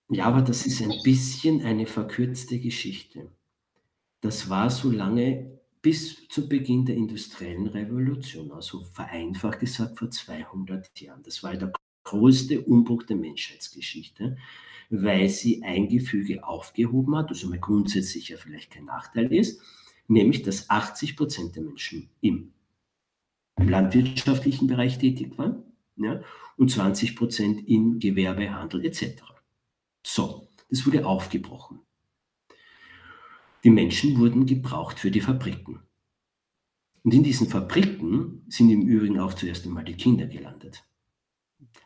Ja, 0.09 0.25
aber 0.25 0.41
das 0.41 0.65
ist 0.65 0.81
ein 0.81 0.93
bisschen 1.03 1.61
eine 1.63 1.85
verkürzte 1.85 2.59
Geschichte. 2.59 3.29
Das 4.21 4.49
war 4.49 4.69
so 4.69 4.91
lange 4.91 5.56
bis 5.81 6.27
zu 6.27 6.47
Beginn 6.47 6.85
der 6.85 6.95
industriellen 6.95 7.67
Revolution, 7.67 8.51
also 8.51 8.83
vereinfacht 8.83 9.59
gesagt 9.59 9.97
vor 9.99 10.09
200 10.09 10.99
Jahren. 10.99 11.23
Das 11.23 11.43
war 11.43 11.55
der 11.55 11.71
größte 12.03 12.61
Umbruch 12.61 13.03
der 13.03 13.17
Menschheitsgeschichte, 13.17 14.37
weil 14.89 15.29
sie 15.29 15.63
ein 15.63 15.87
Gefüge 15.89 16.47
aufgehoben 16.47 17.15
hat, 17.15 17.29
also 17.29 17.49
mal 17.49 17.59
grundsätzlich 17.59 18.29
ja 18.29 18.37
vielleicht 18.37 18.71
kein 18.71 18.85
Nachteil 18.85 19.33
ist, 19.33 19.61
nämlich 20.07 20.43
dass 20.43 20.69
80 20.69 21.17
Prozent 21.17 21.55
der 21.55 21.63
Menschen 21.63 22.09
im 22.21 22.53
landwirtschaftlichen 23.57 24.67
Bereich 24.67 24.97
tätig 24.97 25.37
waren 25.37 25.63
ja, 25.97 26.21
und 26.57 26.71
20 26.71 27.15
Prozent 27.15 27.67
im 27.67 27.99
Gewerbe, 27.99 28.53
Handel 28.53 28.85
etc. 28.85 29.23
So, 30.05 30.47
das 30.69 30.85
wurde 30.85 31.05
aufgebrochen. 31.05 31.79
Die 33.63 33.69
Menschen 33.69 34.17
wurden 34.17 34.45
gebraucht 34.45 34.99
für 34.99 35.11
die 35.11 35.21
Fabriken. 35.21 35.79
Und 37.03 37.13
in 37.13 37.23
diesen 37.23 37.47
Fabriken 37.47 38.43
sind 38.49 38.69
im 38.69 38.81
Übrigen 38.81 39.19
auch 39.19 39.33
zuerst 39.33 39.65
einmal 39.65 39.85
die 39.85 39.95
Kinder 39.95 40.27
gelandet. 40.27 40.83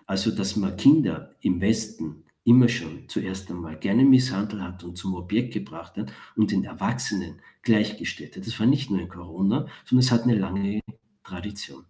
Also, 0.05 0.31
dass 0.31 0.55
man 0.55 0.75
Kinder 0.77 1.29
im 1.41 1.61
Westen 1.61 2.23
immer 2.43 2.67
schon 2.67 3.07
zuerst 3.07 3.49
einmal 3.51 3.77
gerne 3.77 4.03
misshandelt 4.03 4.61
hat 4.61 4.83
und 4.83 4.97
zum 4.97 5.13
Objekt 5.13 5.53
gebracht 5.53 5.95
hat 5.97 6.11
und 6.35 6.51
den 6.51 6.63
Erwachsenen 6.63 7.39
gleichgestellt 7.61 8.35
hat. 8.35 8.47
Das 8.47 8.59
war 8.59 8.65
nicht 8.65 8.89
nur 8.89 8.99
in 8.99 9.09
Corona, 9.09 9.67
sondern 9.85 10.03
es 10.03 10.11
hat 10.11 10.23
eine 10.23 10.35
lange 10.35 10.81
Tradition. 11.23 11.85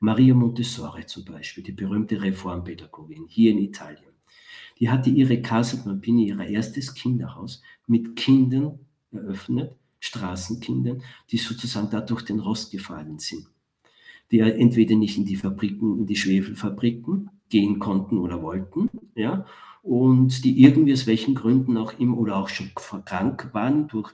Maria 0.00 0.34
Montessori 0.34 1.06
zum 1.06 1.24
Beispiel, 1.24 1.64
die 1.64 1.72
berühmte 1.72 2.20
Reformpädagogin 2.20 3.26
hier 3.26 3.52
in 3.52 3.58
Italien, 3.58 4.12
die 4.78 4.90
hatte 4.90 5.10
ihre 5.10 5.40
Casa 5.40 5.82
Bambini, 5.82 6.28
ihr 6.28 6.38
erstes 6.38 6.94
Kinderhaus, 6.94 7.62
mit 7.86 8.14
Kindern 8.16 8.78
eröffnet, 9.12 9.76
Straßenkindern, 10.00 11.02
die 11.30 11.38
sozusagen 11.38 11.90
dadurch 11.90 12.22
den 12.22 12.40
Rost 12.40 12.70
gefallen 12.70 13.18
sind. 13.18 13.46
Die 14.30 14.40
entweder 14.40 14.96
nicht 14.96 15.16
in 15.18 15.24
die 15.24 15.36
Fabriken, 15.36 15.98
in 16.00 16.06
die 16.06 16.16
Schwefelfabriken 16.16 17.30
gehen 17.48 17.78
konnten 17.78 18.18
oder 18.18 18.42
wollten, 18.42 18.90
ja, 19.14 19.46
und 19.82 20.44
die 20.44 20.62
irgendwie 20.62 20.92
aus 20.92 21.06
welchen 21.06 21.36
Gründen 21.36 21.76
auch 21.76 21.96
immer 21.98 22.18
oder 22.18 22.36
auch 22.36 22.48
schon 22.48 22.72
krank 22.74 23.50
waren 23.52 23.86
durch, 23.86 24.12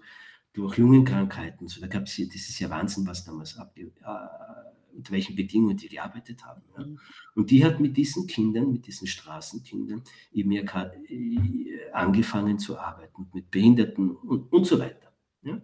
durch 0.52 0.76
Lungenkrankheiten. 0.76 1.66
So, 1.66 1.81
da 1.81 1.87
gab 1.87 2.05
es 2.05 2.12
hier, 2.12 2.26
das 2.26 2.48
ist 2.48 2.61
ja 2.61 2.68
Wahnsinn, 2.68 3.07
was 3.07 3.24
damals 3.24 3.57
abge, 3.57 3.85
äh, 3.85 4.71
unter 4.94 5.12
welchen 5.12 5.37
Bedingungen 5.37 5.76
die 5.76 5.88
gearbeitet 5.88 6.44
haben. 6.44 6.62
Ja. 6.76 6.87
Mhm. 6.87 6.98
Und 7.35 7.50
die 7.50 7.64
hat 7.64 7.81
mit 7.81 7.96
diesen 7.96 8.26
Kindern, 8.26 8.72
mit 8.72 8.87
diesen 8.87 9.07
Straßenkindern 9.07 10.02
eben 10.33 10.52
ja 10.52 10.62
äh, 10.62 11.90
angefangen 11.92 12.59
zu 12.59 12.78
arbeiten, 12.78 13.28
mit 13.33 13.50
Behinderten 13.50 14.11
und, 14.11 14.52
und 14.52 14.66
so 14.66 14.78
weiter. 14.78 15.12
Ja. 15.42 15.61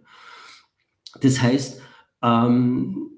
Das 1.21 1.41
heißt, 1.41 1.81
ähm, 2.21 3.11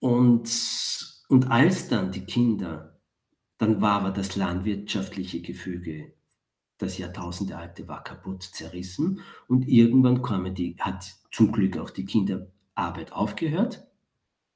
und, 0.00 1.24
und 1.28 1.50
als 1.50 1.88
dann 1.88 2.10
die 2.10 2.24
Kinder 2.24 2.92
dann 3.62 3.80
war 3.80 4.00
aber 4.00 4.10
das 4.10 4.34
landwirtschaftliche 4.34 5.40
Gefüge, 5.40 6.14
das 6.78 6.98
Jahrtausende 6.98 7.56
alte, 7.56 7.86
war 7.86 8.02
kaputt 8.02 8.42
zerrissen 8.42 9.20
und 9.46 9.68
irgendwann 9.68 10.20
kam 10.20 10.52
die, 10.52 10.74
hat 10.80 11.14
zum 11.30 11.52
Glück 11.52 11.78
auch 11.78 11.90
die 11.90 12.04
Kinderarbeit 12.04 13.12
aufgehört. 13.12 13.86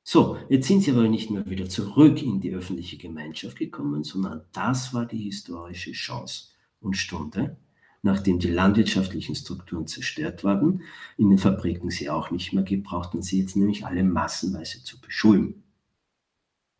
So, 0.08 0.38
jetzt 0.48 0.68
sind 0.68 0.82
sie 0.82 0.92
aber 0.92 1.08
nicht 1.08 1.32
mehr 1.32 1.50
wieder 1.50 1.68
zurück 1.68 2.22
in 2.22 2.38
die 2.40 2.54
öffentliche 2.54 2.96
Gemeinschaft 2.96 3.58
gekommen, 3.58 4.04
sondern 4.04 4.42
das 4.52 4.94
war 4.94 5.04
die 5.04 5.18
historische 5.18 5.90
Chance 5.90 6.50
und 6.78 6.96
Stunde, 6.96 7.56
nachdem 8.02 8.38
die 8.38 8.46
landwirtschaftlichen 8.46 9.34
Strukturen 9.34 9.88
zerstört 9.88 10.44
waren, 10.44 10.82
in 11.16 11.30
den 11.30 11.38
Fabriken 11.38 11.90
sie 11.90 12.08
auch 12.08 12.30
nicht 12.30 12.52
mehr 12.52 12.62
gebraucht 12.62 13.16
und 13.16 13.24
sie 13.24 13.40
jetzt 13.40 13.56
nämlich 13.56 13.84
alle 13.84 14.04
massenweise 14.04 14.84
zu 14.84 15.00
beschulen. 15.00 15.64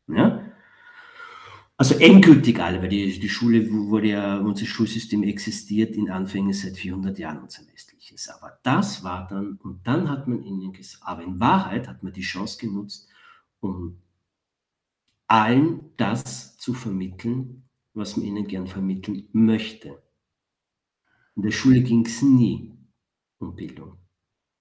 Ja? 0.06 0.48
Also 1.76 1.96
endgültig 1.96 2.60
alle, 2.60 2.80
weil 2.80 2.90
die, 2.90 3.18
die 3.18 3.28
Schule 3.28 3.68
wurde 3.68 4.06
ja, 4.06 4.38
unser 4.38 4.66
Schulsystem 4.66 5.24
existiert 5.24 5.96
in 5.96 6.10
Anfängen 6.10 6.52
seit 6.52 6.76
400 6.76 7.18
Jahren, 7.18 7.42
unser 7.42 7.66
westliches. 7.72 8.28
Aber 8.28 8.60
das 8.62 9.02
war 9.02 9.26
dann, 9.26 9.58
und 9.64 9.84
dann 9.84 10.08
hat 10.08 10.28
man 10.28 10.44
ihnen 10.44 10.72
gesagt, 10.72 11.02
aber 11.04 11.24
in 11.24 11.40
Wahrheit 11.40 11.88
hat 11.88 12.04
man 12.04 12.12
die 12.12 12.20
Chance 12.20 12.58
genutzt, 12.58 13.08
um 13.66 14.02
allen 15.26 15.92
das 15.96 16.56
zu 16.58 16.72
vermitteln, 16.72 17.68
was 17.94 18.16
man 18.16 18.26
ihnen 18.26 18.46
gern 18.46 18.66
vermitteln 18.66 19.28
möchte. 19.32 20.02
In 21.34 21.42
der 21.42 21.50
Schule 21.50 21.82
ging 21.82 22.06
es 22.06 22.22
nie 22.22 22.76
um 23.38 23.54
Bildung. 23.54 23.98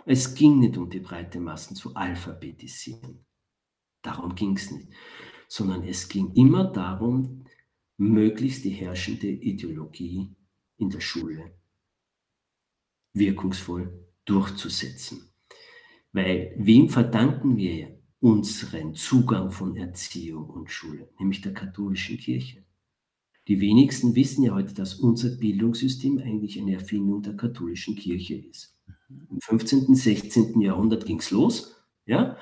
Es 0.05 0.35
ging 0.35 0.59
nicht 0.59 0.77
um 0.77 0.89
die 0.89 0.99
breite 0.99 1.39
Massen 1.39 1.75
zu 1.75 1.95
alphabetisieren. 1.95 3.25
Darum 4.01 4.35
ging 4.35 4.55
es 4.55 4.71
nicht. 4.71 4.89
Sondern 5.47 5.83
es 5.83 6.07
ging 6.07 6.33
immer 6.33 6.65
darum, 6.65 7.45
möglichst 7.97 8.65
die 8.65 8.71
herrschende 8.71 9.27
Ideologie 9.27 10.35
in 10.77 10.89
der 10.89 10.99
Schule 10.99 11.57
wirkungsvoll 13.13 14.07
durchzusetzen. 14.25 15.31
Weil 16.11 16.53
wem 16.57 16.89
verdanken 16.89 17.57
wir 17.57 17.94
unseren 18.19 18.95
Zugang 18.95 19.51
von 19.51 19.75
Erziehung 19.75 20.49
und 20.49 20.71
Schule? 20.71 21.09
Nämlich 21.19 21.41
der 21.41 21.53
katholischen 21.53 22.17
Kirche. 22.17 22.63
Die 23.47 23.59
wenigsten 23.61 24.15
wissen 24.15 24.43
ja 24.43 24.53
heute, 24.53 24.73
dass 24.73 24.95
unser 24.95 25.29
Bildungssystem 25.29 26.17
eigentlich 26.17 26.59
eine 26.59 26.73
Erfindung 26.73 27.21
der 27.21 27.37
katholischen 27.37 27.95
Kirche 27.95 28.35
ist. 28.35 28.75
Im 29.09 29.39
15., 29.39 29.93
16. 29.93 30.61
Jahrhundert 30.61 31.05
ging 31.05 31.19
es 31.19 31.29
los, 31.29 31.75
ja, 32.07 32.37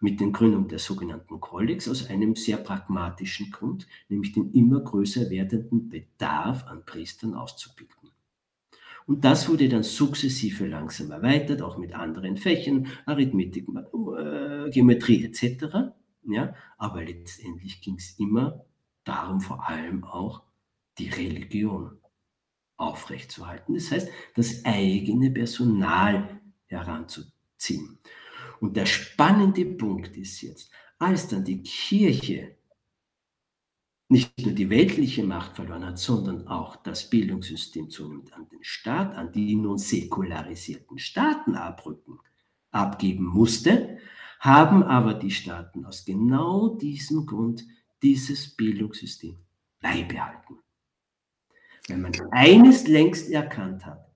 mit 0.00 0.20
den 0.20 0.32
Gründung 0.32 0.68
der 0.68 0.78
sogenannten 0.78 1.40
Kollegs 1.40 1.88
aus 1.88 2.08
einem 2.08 2.36
sehr 2.36 2.58
pragmatischen 2.58 3.50
Grund, 3.50 3.88
nämlich 4.08 4.32
den 4.32 4.52
immer 4.52 4.80
größer 4.80 5.30
werdenden 5.30 5.88
Bedarf 5.88 6.66
an 6.66 6.84
Priestern 6.84 7.34
auszubilden. 7.34 8.13
Und 9.06 9.24
das 9.24 9.48
wurde 9.48 9.68
dann 9.68 9.82
sukzessive 9.82 10.66
langsam 10.66 11.10
erweitert, 11.10 11.60
auch 11.60 11.76
mit 11.76 11.94
anderen 11.94 12.36
Fächern, 12.36 12.88
Arithmetik, 13.04 13.66
äh, 13.68 14.70
Geometrie 14.70 15.24
etc. 15.24 15.92
Ja, 16.26 16.54
aber 16.78 17.04
letztendlich 17.04 17.82
ging 17.82 17.96
es 17.96 18.18
immer 18.18 18.64
darum, 19.04 19.40
vor 19.40 19.68
allem 19.68 20.04
auch 20.04 20.42
die 20.98 21.10
Religion 21.10 21.98
aufrechtzuerhalten. 22.76 23.74
Das 23.74 23.90
heißt, 23.90 24.08
das 24.34 24.64
eigene 24.64 25.30
Personal 25.30 26.40
heranzuziehen. 26.66 27.98
Und 28.60 28.76
der 28.76 28.86
spannende 28.86 29.66
Punkt 29.66 30.16
ist 30.16 30.40
jetzt, 30.40 30.70
als 30.98 31.28
dann 31.28 31.44
die 31.44 31.62
Kirche 31.62 32.56
nicht 34.08 34.38
nur 34.38 34.52
die 34.52 34.70
weltliche 34.70 35.24
Macht 35.24 35.56
verloren 35.56 35.84
hat, 35.84 35.98
sondern 35.98 36.46
auch 36.46 36.76
das 36.76 37.08
Bildungssystem 37.08 37.90
zunehmend 37.90 38.32
an 38.34 38.48
den 38.48 38.62
Staat, 38.62 39.14
an 39.14 39.32
die 39.32 39.56
nun 39.56 39.78
säkularisierten 39.78 40.98
Staaten 40.98 41.56
abrücken, 41.56 42.18
abgeben 42.70 43.24
musste, 43.24 43.98
haben 44.40 44.82
aber 44.82 45.14
die 45.14 45.30
Staaten 45.30 45.86
aus 45.86 46.04
genau 46.04 46.76
diesem 46.76 47.24
Grund 47.24 47.66
dieses 48.02 48.54
Bildungssystem 48.54 49.38
beibehalten. 49.80 50.58
Wenn 51.88 52.02
man 52.02 52.12
eines 52.30 52.86
längst 52.86 53.30
erkannt 53.30 53.86
hat, 53.86 54.10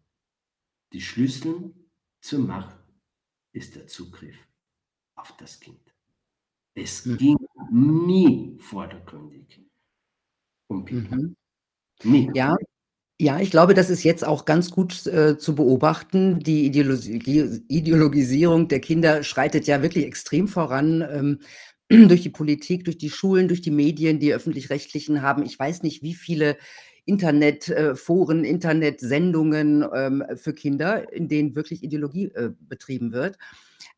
die 0.92 1.00
Schlüssel 1.00 1.74
zur 2.20 2.40
Macht 2.40 2.76
ist 3.52 3.76
der 3.76 3.86
Zugriff 3.86 4.36
auf 5.14 5.34
das 5.36 5.60
Kind. 5.60 5.80
Es 6.74 7.04
hm. 7.04 7.16
ging 7.16 7.36
nie 7.70 8.56
vordergründig 8.58 9.67
um 10.68 10.84
Mhm. 10.88 11.36
Nie. 12.04 12.30
Ja, 12.34 12.56
ja, 13.20 13.40
ich 13.40 13.50
glaube, 13.50 13.74
das 13.74 13.90
ist 13.90 14.04
jetzt 14.04 14.24
auch 14.24 14.44
ganz 14.44 14.70
gut 14.70 15.06
äh, 15.06 15.38
zu 15.38 15.54
beobachten. 15.56 16.40
Die 16.40 16.66
Ideologi 16.66 17.62
Ideologisierung 17.68 18.68
der 18.68 18.80
Kinder 18.80 19.24
schreitet 19.24 19.66
ja 19.66 19.82
wirklich 19.82 20.06
extrem 20.06 20.48
voran. 20.48 21.02
Ähm, 21.10 21.40
durch 22.08 22.22
die 22.22 22.30
Politik, 22.30 22.84
durch 22.84 22.98
die 22.98 23.10
Schulen, 23.10 23.48
durch 23.48 23.62
die 23.62 23.70
Medien, 23.72 24.20
die 24.20 24.34
öffentlich-rechtlichen 24.34 25.22
haben. 25.22 25.44
Ich 25.44 25.58
weiß 25.58 25.82
nicht, 25.82 26.02
wie 26.02 26.14
viele 26.14 26.58
Internetforen, 27.08 28.44
Internetsendungen 28.44 29.84
ähm, 29.94 30.24
für 30.36 30.52
Kinder, 30.52 31.10
in 31.10 31.26
denen 31.26 31.54
wirklich 31.54 31.82
Ideologie 31.82 32.26
äh, 32.26 32.50
betrieben 32.60 33.12
wird. 33.12 33.38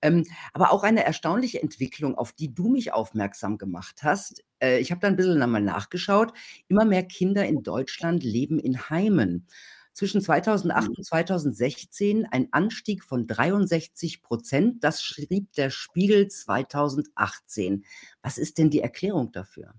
Ähm, 0.00 0.24
aber 0.52 0.72
auch 0.72 0.84
eine 0.84 1.04
erstaunliche 1.04 1.60
Entwicklung, 1.60 2.16
auf 2.16 2.32
die 2.32 2.54
du 2.54 2.68
mich 2.68 2.92
aufmerksam 2.92 3.58
gemacht 3.58 4.04
hast. 4.04 4.44
Äh, 4.62 4.78
ich 4.78 4.92
habe 4.92 5.00
da 5.00 5.08
ein 5.08 5.16
bisschen 5.16 5.42
einmal 5.42 5.60
nachgeschaut. 5.60 6.32
Immer 6.68 6.84
mehr 6.84 7.02
Kinder 7.02 7.44
in 7.44 7.64
Deutschland 7.64 8.22
leben 8.22 8.60
in 8.60 8.88
Heimen. 8.88 9.46
Zwischen 9.92 10.22
2008 10.22 10.88
mhm. 10.88 10.94
und 10.96 11.04
2016 11.04 12.26
ein 12.30 12.48
Anstieg 12.52 13.02
von 13.02 13.26
63 13.26 14.22
Prozent. 14.22 14.84
Das 14.84 15.02
schrieb 15.02 15.52
der 15.54 15.70
Spiegel 15.70 16.28
2018. 16.28 17.84
Was 18.22 18.38
ist 18.38 18.58
denn 18.58 18.70
die 18.70 18.80
Erklärung 18.80 19.32
dafür? 19.32 19.74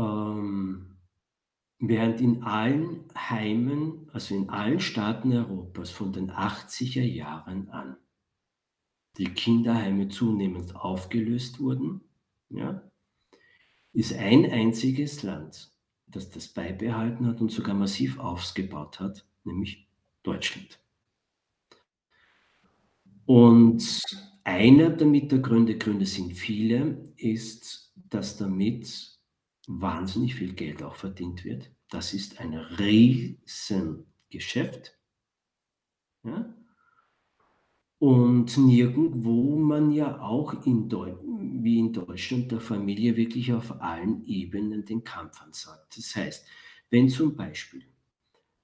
Ähm, 0.00 0.96
während 1.78 2.20
in 2.20 2.42
allen 2.42 3.04
Heimen, 3.14 4.08
also 4.12 4.34
in 4.34 4.48
allen 4.48 4.80
Staaten 4.80 5.32
Europas 5.32 5.90
von 5.90 6.12
den 6.12 6.30
80er 6.30 7.02
Jahren 7.02 7.68
an, 7.68 7.96
die 9.18 9.26
Kinderheime 9.26 10.08
zunehmend 10.08 10.74
aufgelöst 10.74 11.60
wurden, 11.60 12.00
ja, 12.48 12.82
ist 13.92 14.14
ein 14.14 14.50
einziges 14.50 15.22
Land, 15.22 15.70
das 16.06 16.30
das 16.30 16.48
beibehalten 16.48 17.26
hat 17.26 17.40
und 17.40 17.50
sogar 17.50 17.74
massiv 17.74 18.18
ausgebaut 18.18 19.00
hat, 19.00 19.26
nämlich 19.44 19.86
Deutschland. 20.22 20.80
Und 23.26 24.02
einer 24.44 24.90
der 24.90 25.06
Mitgründe, 25.06 25.76
Gründe 25.76 26.06
sind 26.06 26.32
viele, 26.32 27.12
ist, 27.16 27.92
dass 28.08 28.36
damit 28.36 29.09
wahnsinnig 29.78 30.34
viel 30.34 30.52
Geld 30.52 30.82
auch 30.82 30.96
verdient 30.96 31.44
wird. 31.44 31.70
Das 31.90 32.12
ist 32.12 32.40
ein 32.40 32.54
Riesengeschäft. 32.54 34.98
Ja? 36.24 36.52
Und 37.98 38.56
nirgendwo 38.56 39.56
man 39.56 39.92
ja 39.92 40.20
auch 40.20 40.66
in 40.66 40.88
wie 41.62 41.78
in 41.78 41.92
Deutschland 41.92 42.50
der 42.50 42.60
Familie 42.60 43.14
wirklich 43.16 43.52
auf 43.52 43.82
allen 43.82 44.24
Ebenen 44.24 44.86
den 44.86 45.04
Kampf 45.04 45.42
ansagt. 45.42 45.94
Das 45.96 46.16
heißt, 46.16 46.46
wenn 46.88 47.10
zum 47.10 47.36
Beispiel 47.36 47.84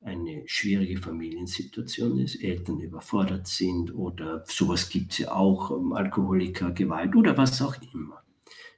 eine 0.01 0.43
schwierige 0.47 0.99
Familiensituation 0.99 2.19
ist, 2.19 2.43
Eltern 2.43 2.81
überfordert 2.81 3.47
sind 3.47 3.95
oder 3.95 4.43
sowas 4.47 4.89
gibt 4.89 5.13
es 5.13 5.19
ja 5.19 5.33
auch, 5.33 5.71
ähm, 5.71 5.93
Alkoholiker, 5.93 6.71
Gewalt 6.71 7.15
oder 7.15 7.37
was 7.37 7.61
auch 7.61 7.77
immer, 7.93 8.25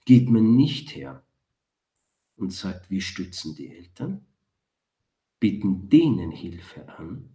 geht 0.05 0.29
man 0.31 0.57
nicht 0.57 0.97
her 0.97 1.23
und 2.39 2.53
sagt, 2.53 2.91
wir 2.91 3.01
stützen 3.01 3.55
die 3.55 3.69
Eltern, 3.69 4.25
bieten 5.41 5.89
denen 5.89 6.31
Hilfe 6.31 6.89
an, 6.89 7.29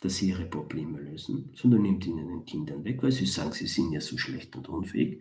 dass 0.00 0.16
sie 0.16 0.28
ihre 0.28 0.46
Probleme 0.46 1.00
lösen, 1.00 1.50
sondern 1.54 1.82
nimmt 1.82 2.06
ihnen 2.06 2.28
den 2.28 2.44
Kindern 2.44 2.84
weg, 2.84 3.02
weil 3.02 3.12
sie 3.12 3.26
sagen, 3.26 3.52
sie 3.52 3.66
sind 3.66 3.92
ja 3.92 4.00
so 4.00 4.18
schlecht 4.18 4.54
und 4.54 4.68
unfähig 4.68 5.20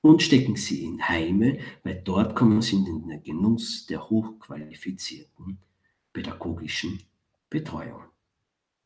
und 0.00 0.22
stecken 0.22 0.56
sie 0.56 0.84
in 0.84 1.08
Heime, 1.08 1.58
weil 1.82 2.00
dort 2.04 2.36
kommen 2.36 2.62
sie 2.62 2.76
in 2.76 2.84
den 2.84 3.22
Genuss 3.22 3.86
der 3.86 4.08
hochqualifizierten 4.08 5.58
pädagogischen 6.12 7.00
Betreuung. 7.50 8.02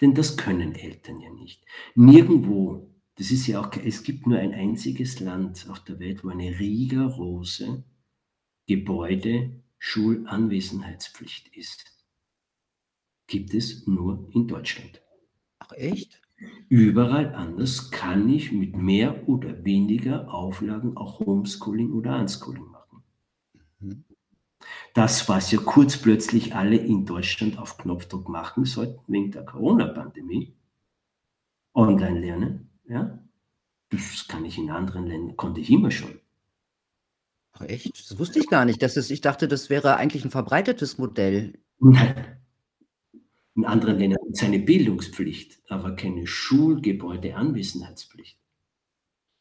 Denn 0.00 0.14
das 0.14 0.36
können 0.36 0.74
Eltern 0.74 1.20
ja 1.20 1.30
nicht. 1.30 1.64
Nirgendwo, 1.94 2.90
das 3.16 3.30
ist 3.30 3.46
ja 3.46 3.60
auch, 3.60 3.70
es 3.76 4.02
gibt 4.02 4.26
nur 4.26 4.38
ein 4.38 4.52
einziges 4.52 5.20
Land 5.20 5.66
auf 5.70 5.80
der 5.80 5.98
Welt, 5.98 6.22
wo 6.22 6.28
eine 6.28 6.58
rigorose 6.58 7.82
Gebäude-Schulanwesenheitspflicht 8.66 11.56
ist. 11.56 11.96
Gibt 13.26 13.54
es 13.54 13.86
nur 13.86 14.28
in 14.32 14.46
Deutschland. 14.46 15.02
Ach 15.58 15.72
echt? 15.72 16.20
Überall 16.68 17.34
anders 17.34 17.90
kann 17.90 18.28
ich 18.28 18.52
mit 18.52 18.76
mehr 18.76 19.28
oder 19.28 19.64
weniger 19.64 20.32
Auflagen 20.32 20.96
auch 20.96 21.20
Homeschooling 21.20 21.92
oder 21.92 22.20
Unschooling 22.20 22.66
machen. 22.66 23.02
Mhm. 23.80 24.04
Das, 24.94 25.28
was 25.28 25.50
ja 25.50 25.58
kurz 25.58 25.96
plötzlich 25.96 26.54
alle 26.54 26.76
in 26.76 27.06
Deutschland 27.06 27.58
auf 27.58 27.78
Knopfdruck 27.78 28.28
machen 28.28 28.64
sollten, 28.64 29.00
wegen 29.06 29.30
der 29.30 29.44
Corona-Pandemie, 29.44 30.54
online 31.74 32.20
lernen, 32.20 32.70
ja, 32.88 33.18
das 33.90 34.26
kann 34.28 34.44
ich 34.44 34.58
in 34.58 34.70
anderen 34.70 35.06
Ländern, 35.06 35.36
konnte 35.36 35.60
ich 35.60 35.70
immer 35.70 35.90
schon. 35.90 36.18
Ach 37.58 37.66
echt? 37.66 38.10
Das 38.10 38.18
wusste 38.18 38.38
ich 38.38 38.48
gar 38.48 38.64
nicht. 38.64 38.82
Das 38.82 38.96
ist, 38.96 39.10
ich 39.10 39.20
dachte, 39.20 39.48
das 39.48 39.68
wäre 39.70 39.96
eigentlich 39.96 40.24
ein 40.24 40.30
verbreitetes 40.30 40.98
Modell. 40.98 41.58
Nein. 41.78 42.14
In 43.54 43.64
anderen 43.64 43.98
Ländern 43.98 44.18
ist 44.30 44.44
eine 44.44 44.58
Bildungspflicht, 44.58 45.62
aber 45.68 45.96
keine 45.96 46.26
Schulgebäudeanwesenheitspflicht. 46.26 48.38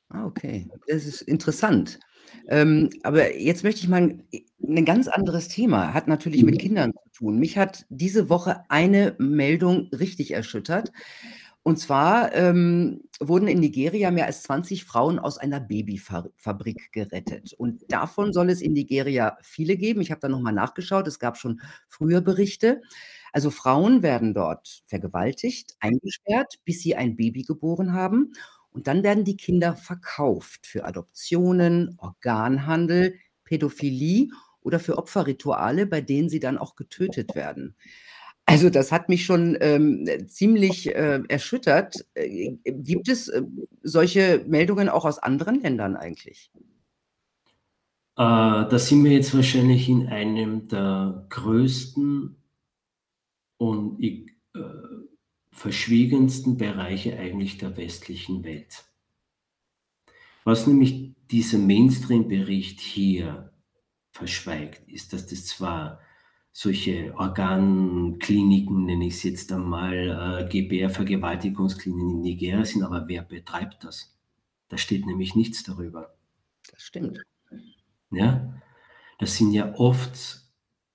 Ah, 0.10 0.26
okay. 0.26 0.70
Das 0.88 1.06
ist 1.06 1.22
interessant. 1.22 2.00
Ähm, 2.48 2.90
aber 3.04 3.36
jetzt 3.36 3.64
möchte 3.64 3.82
ich 3.82 3.90
mal 3.90 4.24
ein 4.64 4.86
ganz 4.86 5.10
anderes 5.10 5.50
Thema, 5.50 5.94
hat 5.94 6.08
natürlich 6.08 6.44
mit 6.44 6.56
mhm. 6.56 6.60
Kindern 6.60 6.94
zu 6.94 7.10
tun. 7.20 7.38
Mich 7.40 7.58
hat 7.58 7.86
diese 7.90 8.30
Woche 8.30 8.64
eine 8.70 9.16
Meldung 9.18 9.90
richtig 9.92 10.32
erschüttert. 10.32 10.94
Und 11.68 11.78
zwar, 11.80 12.32
ähm, 12.36 13.02
wurden 13.20 13.48
in 13.48 13.60
Nigeria 13.60 14.12
mehr 14.12 14.28
als 14.28 14.44
20 14.44 14.86
Frauen 14.86 15.18
aus 15.18 15.40
einer 15.40 15.60
Babyfa 15.60 16.28
Fabrik 16.38 16.92
gerettet. 16.92 17.54
Und 17.54 17.92
davon 17.92 18.34
soll 18.34 18.52
es 18.52 18.62
in 18.62 18.74
Nigeria 18.74 19.36
viele 19.42 19.76
geben. 19.76 20.00
Ich 20.02 20.12
habe 20.12 20.22
da 20.22 20.30
noch 20.30 20.42
mal 20.42 20.52
nachgeschaut, 20.52 21.08
es 21.08 21.18
gab 21.18 21.38
schon 21.38 21.62
früher 21.88 22.22
Berichte. 22.22 22.82
Also, 23.34 23.50
Frauen 23.50 24.04
werden 24.04 24.36
dort 24.36 24.84
vergewaltigt, 24.86 25.76
eingesperrt, 25.80 26.60
bis 26.66 26.82
sie 26.82 26.96
ein 26.96 27.16
Baby 27.16 27.42
geboren 27.42 27.94
haben. 27.94 28.34
Und 28.70 28.86
dann 28.86 29.02
werden 29.02 29.24
die 29.24 29.38
Kinder 29.38 29.76
verkauft 29.76 30.68
für 30.68 30.86
Adoptionen, 30.86 31.96
Organhandel, 31.98 33.16
Pädophilie 33.44 34.28
oder 34.62 34.80
für 34.80 34.98
Opferrituale, 35.00 35.88
bei 35.88 36.02
denen 36.02 36.30
sie 36.30 36.40
dann 36.40 36.60
auch 36.60 36.76
getötet 36.76 37.34
werden. 37.34 37.76
Also, 38.48 38.70
das 38.70 38.92
hat 38.92 39.10
mich 39.10 39.26
schon, 39.26 39.58
ähm, 39.60 40.08
ziemlich, 40.28 40.96
äh, 40.96 41.22
erschüttert. 41.30 42.06
Äh, 42.14 42.52
gibt 42.64 43.10
es, 43.10 43.28
äh, 43.28 43.42
solche 43.82 44.46
Meldungen 44.48 44.88
auch 44.88 45.06
aus 45.06 45.18
anderen 45.18 45.62
Ländern 45.62 45.96
eigentlich? 45.96 46.52
Äh, 48.18 48.22
da 48.22 48.80
sind 48.80 49.04
wir 49.04 49.12
jetzt 49.12 49.34
wahrscheinlich 49.36 49.90
in 49.90 50.08
einem 50.08 50.68
der 50.68 51.26
größten 51.30 52.38
und 53.58 54.04
äh, 54.04 54.22
verschwiegensten 55.52 56.58
Bereiche 56.58 57.18
eigentlich 57.18 57.58
der 57.58 57.76
westlichen 57.78 58.44
Welt. 58.44 58.86
Was 60.44 60.68
nämlich 60.68 61.16
dieser 61.32 61.58
Mainstream-Bericht 61.58 62.80
hier 62.80 63.52
verschweigt, 64.12 64.88
ist, 64.88 65.12
dass 65.12 65.26
das 65.26 65.48
zwar 65.48 66.00
solche 66.58 67.14
Organkliniken, 67.18 68.86
nenne 68.86 69.08
ich 69.08 69.16
es 69.16 69.24
jetzt 69.24 69.52
einmal, 69.52 70.46
äh, 70.46 70.50
Gebärvergewaltigungskliniken 70.50 72.12
in 72.12 72.22
Nigeria 72.22 72.64
sind, 72.64 72.84
aber 72.84 73.10
wer 73.10 73.24
betreibt 73.24 73.84
das? 73.84 74.18
Da 74.70 74.78
steht 74.78 75.06
nämlich 75.06 75.36
nichts 75.36 75.64
darüber. 75.64 76.16
Das 76.72 76.82
stimmt. 76.82 77.20
Ja? 78.10 78.54
Das 79.20 79.36
sind 79.36 79.52
ja 79.52 79.76
oft 79.76 80.46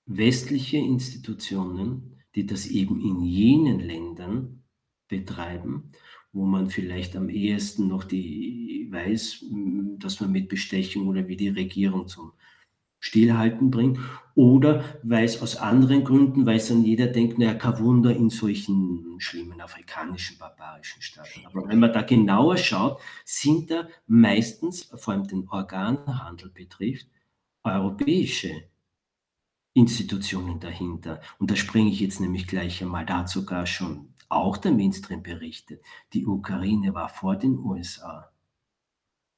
westliche 0.07 0.79
Institutionen, 0.79 2.23
die 2.35 2.47
das 2.47 2.67
eben 2.67 2.99
in 2.99 3.21
jenen 3.21 3.81
Ländern 3.81 4.63
betreiben, 5.09 5.93
wo 6.33 6.47
man 6.47 6.71
vielleicht 6.71 7.17
am 7.17 7.29
ehesten 7.29 7.87
noch 7.87 8.05
die 8.05 8.89
weiß, 8.91 9.45
dass 9.99 10.21
man 10.21 10.33
mit 10.33 10.49
Bestechung 10.49 11.07
oder 11.07 11.29
wie 11.29 11.37
die 11.37 11.51
Regierung 11.51 12.09
zum 12.09 12.33
Stillhalten 13.01 13.71
bringt 13.71 13.99
oder 14.35 14.85
weil 15.03 15.25
es 15.25 15.43
aus 15.43 15.57
anderen 15.57 16.05
Gründen, 16.05 16.47
weil 16.47 16.57
es 16.57 16.69
dann 16.69 16.85
jeder 16.85 17.07
denkt, 17.07 17.39
naja, 17.39 17.55
kein 17.55 17.79
Wunder 17.79 18.15
in 18.15 18.31
solchen 18.31 19.17
schlimmen 19.19 19.61
afrikanischen, 19.61 20.39
barbarischen 20.39 21.03
Staaten. 21.03 21.47
Aber 21.47 21.67
wenn 21.69 21.81
man 21.81 21.93
da 21.93 22.03
genauer 22.03 22.57
schaut, 22.57 23.01
sind 23.25 23.71
da 23.71 23.89
meistens, 24.07 24.91
vor 24.95 25.15
allem 25.15 25.27
den 25.27 25.49
Organhandel 25.49 26.51
betrifft, 26.51 27.09
europäische 27.65 28.71
Institutionen 29.73 30.61
dahinter. 30.61 31.21
Und 31.39 31.51
da 31.51 31.57
springe 31.57 31.91
ich 31.91 32.01
jetzt 32.01 32.21
nämlich 32.21 32.47
gleich 32.47 32.83
einmal, 32.83 33.07
da 33.07 33.19
hat 33.19 33.29
sogar 33.29 33.67
schon 33.67 34.15
auch 34.29 34.57
der 34.57 34.73
Mainstream 34.73 35.23
berichtet, 35.23 35.83
die 36.13 36.27
Ukraine 36.27 36.95
war 36.95 37.09
vor 37.09 37.37
den 37.37 37.59
USA, 37.59 38.31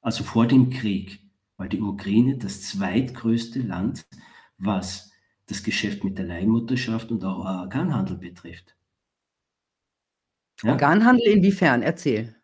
also 0.01 0.23
vor 0.23 0.45
dem 0.45 0.69
Krieg, 0.69 1.22
weil 1.63 1.69
die 1.69 1.79
Ukraine 1.79 2.37
das 2.37 2.61
zweitgrößte 2.63 3.61
Land, 3.61 4.05
was 4.57 5.13
das 5.45 5.63
Geschäft 5.63 6.03
mit 6.03 6.17
der 6.17 6.25
Leihmutterschaft 6.25 7.09
und 7.09 7.23
auch 7.23 7.37
Organhandel 7.37 8.17
betrifft. 8.17 8.75
Ja? 10.61 10.71
Organhandel 10.71 11.25
inwiefern? 11.25 11.81
Erzähl. 11.81 12.35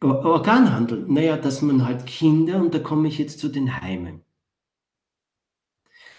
Or 0.00 0.24
Organhandel, 0.24 1.06
naja, 1.08 1.36
dass 1.36 1.60
man 1.60 1.84
halt 1.84 2.06
Kinder, 2.06 2.60
und 2.60 2.72
da 2.72 2.78
komme 2.78 3.08
ich 3.08 3.18
jetzt 3.18 3.40
zu 3.40 3.48
den 3.48 3.80
Heimen. 3.80 4.22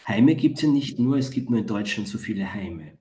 Heime 0.05 0.35
gibt 0.35 0.57
es 0.57 0.63
ja 0.63 0.69
nicht 0.69 0.99
nur, 0.99 1.15
es 1.15 1.31
gibt 1.31 1.49
nur 1.49 1.59
in 1.59 1.67
Deutschland 1.67 2.09
so 2.09 2.17
viele 2.17 2.53
Heime 2.53 2.97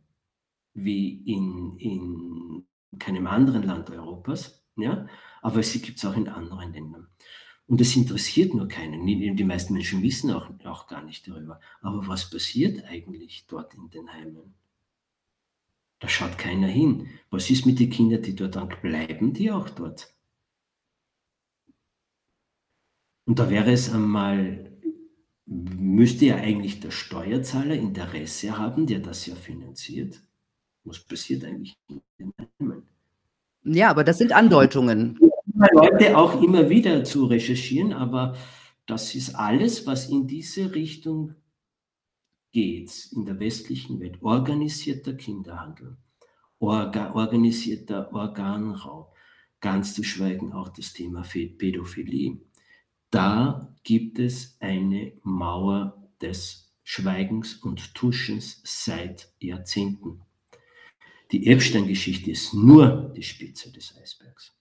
wie 0.75 1.21
in, 1.25 1.77
in 1.79 2.65
keinem 3.01 3.27
anderen 3.27 3.65
Land 3.65 3.91
Europas, 3.91 4.65
ja, 4.77 5.09
aber 5.43 5.65
sie 5.65 5.83
gibt 5.83 5.99
es 5.99 6.05
auch 6.05 6.17
in 6.17 6.29
anderen 6.29 6.73
Ländern. 6.73 7.09
Und 7.69 7.83
es 7.83 7.95
interessiert 7.95 8.55
nur 8.55 8.67
keinen. 8.67 9.07
Die 9.07 9.45
meisten 9.45 9.75
Menschen 9.75 10.03
wissen 10.03 10.33
auch, 10.33 10.49
auch 10.65 10.87
gar 10.87 11.03
nicht 11.05 11.29
darüber. 11.29 11.61
Aber 11.83 12.09
was 12.09 12.31
passiert 12.31 12.83
eigentlich 12.87 13.45
dort 13.47 13.75
in 13.75 13.91
den 13.91 14.11
Heimen? 14.11 14.55
Da 16.01 16.09
schaut 16.09 16.39
keiner 16.39 16.69
hin. 16.69 17.09
Was 17.31 17.51
ist 17.51 17.67
mit 17.67 17.79
den 17.79 17.91
Kindern, 17.91 18.23
die 18.23 18.35
dort 18.35 18.57
dann 18.57 18.69
bleiben, 18.81 19.35
die 19.35 19.51
auch 19.51 19.69
dort? 19.69 20.15
Und 23.27 23.39
da 23.39 23.51
wäre 23.51 23.71
es 23.71 23.93
einmal, 23.93 24.73
müsste 25.45 26.25
ja 26.25 26.37
eigentlich 26.37 26.81
der 26.81 26.91
Steuerzahler 26.91 27.75
Interesse 27.75 28.57
haben, 28.57 28.87
der 28.87 29.01
das 29.01 29.27
ja 29.27 29.35
finanziert. 29.35 30.23
Was 30.85 31.01
passiert 31.01 31.45
eigentlich 31.45 31.77
in 31.89 32.01
den 32.19 32.33
Heimen? 32.59 32.89
Ja, 33.65 33.91
aber 33.91 34.05
das 34.05 34.17
sind 34.17 34.33
Andeutungen. 34.33 35.19
Leute 35.73 36.17
auch 36.17 36.41
immer 36.43 36.71
wieder 36.71 37.05
zu 37.05 37.27
recherchieren, 37.27 37.93
aber 37.93 38.37
das 38.87 39.15
ist 39.15 39.35
alles, 39.35 39.87
was 39.87 40.09
in 40.09 40.27
diese 40.27 40.75
Richtung 40.75 41.35
geht, 42.53 43.11
in 43.13 43.25
der 43.25 43.39
westlichen 43.41 44.01
Welt. 44.01 44.23
Organisierter 44.23 45.15
Kinderhandel, 45.15 45.97
orga, 46.59 47.13
organisierter 47.15 48.13
Organraub, 48.13 49.13
ganz 49.61 49.95
zu 49.95 50.05
schweigen 50.05 50.53
auch 50.53 50.69
das 50.69 50.93
Thema 50.93 51.23
Pädophilie. 51.23 52.41
Da 53.11 53.75
gibt 53.83 54.19
es 54.19 54.57
eine 54.61 55.13
Mauer 55.23 56.09
des 56.21 56.73
Schweigens 56.85 57.55
und 57.55 57.95
Tuschens 57.95 58.61
seit 58.65 59.33
Jahrzehnten. 59.41 60.23
Die 61.33 61.47
Epstein-Geschichte 61.47 62.31
ist 62.31 62.55
nur 62.55 63.13
die 63.15 63.23
Spitze 63.23 63.71
des 63.71 63.95
Eisbergs. 64.01 64.58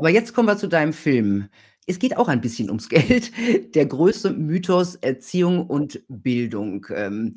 Aber 0.00 0.08
jetzt 0.08 0.32
kommen 0.32 0.48
wir 0.48 0.56
zu 0.56 0.66
deinem 0.66 0.94
Film. 0.94 1.50
Es 1.86 1.98
geht 1.98 2.16
auch 2.16 2.28
ein 2.28 2.40
bisschen 2.40 2.70
ums 2.70 2.88
Geld. 2.88 3.32
Der 3.74 3.84
größte 3.84 4.30
Mythos 4.30 4.94
Erziehung 4.94 5.66
und 5.66 6.02
Bildung. 6.08 6.86
Ähm, 6.88 7.34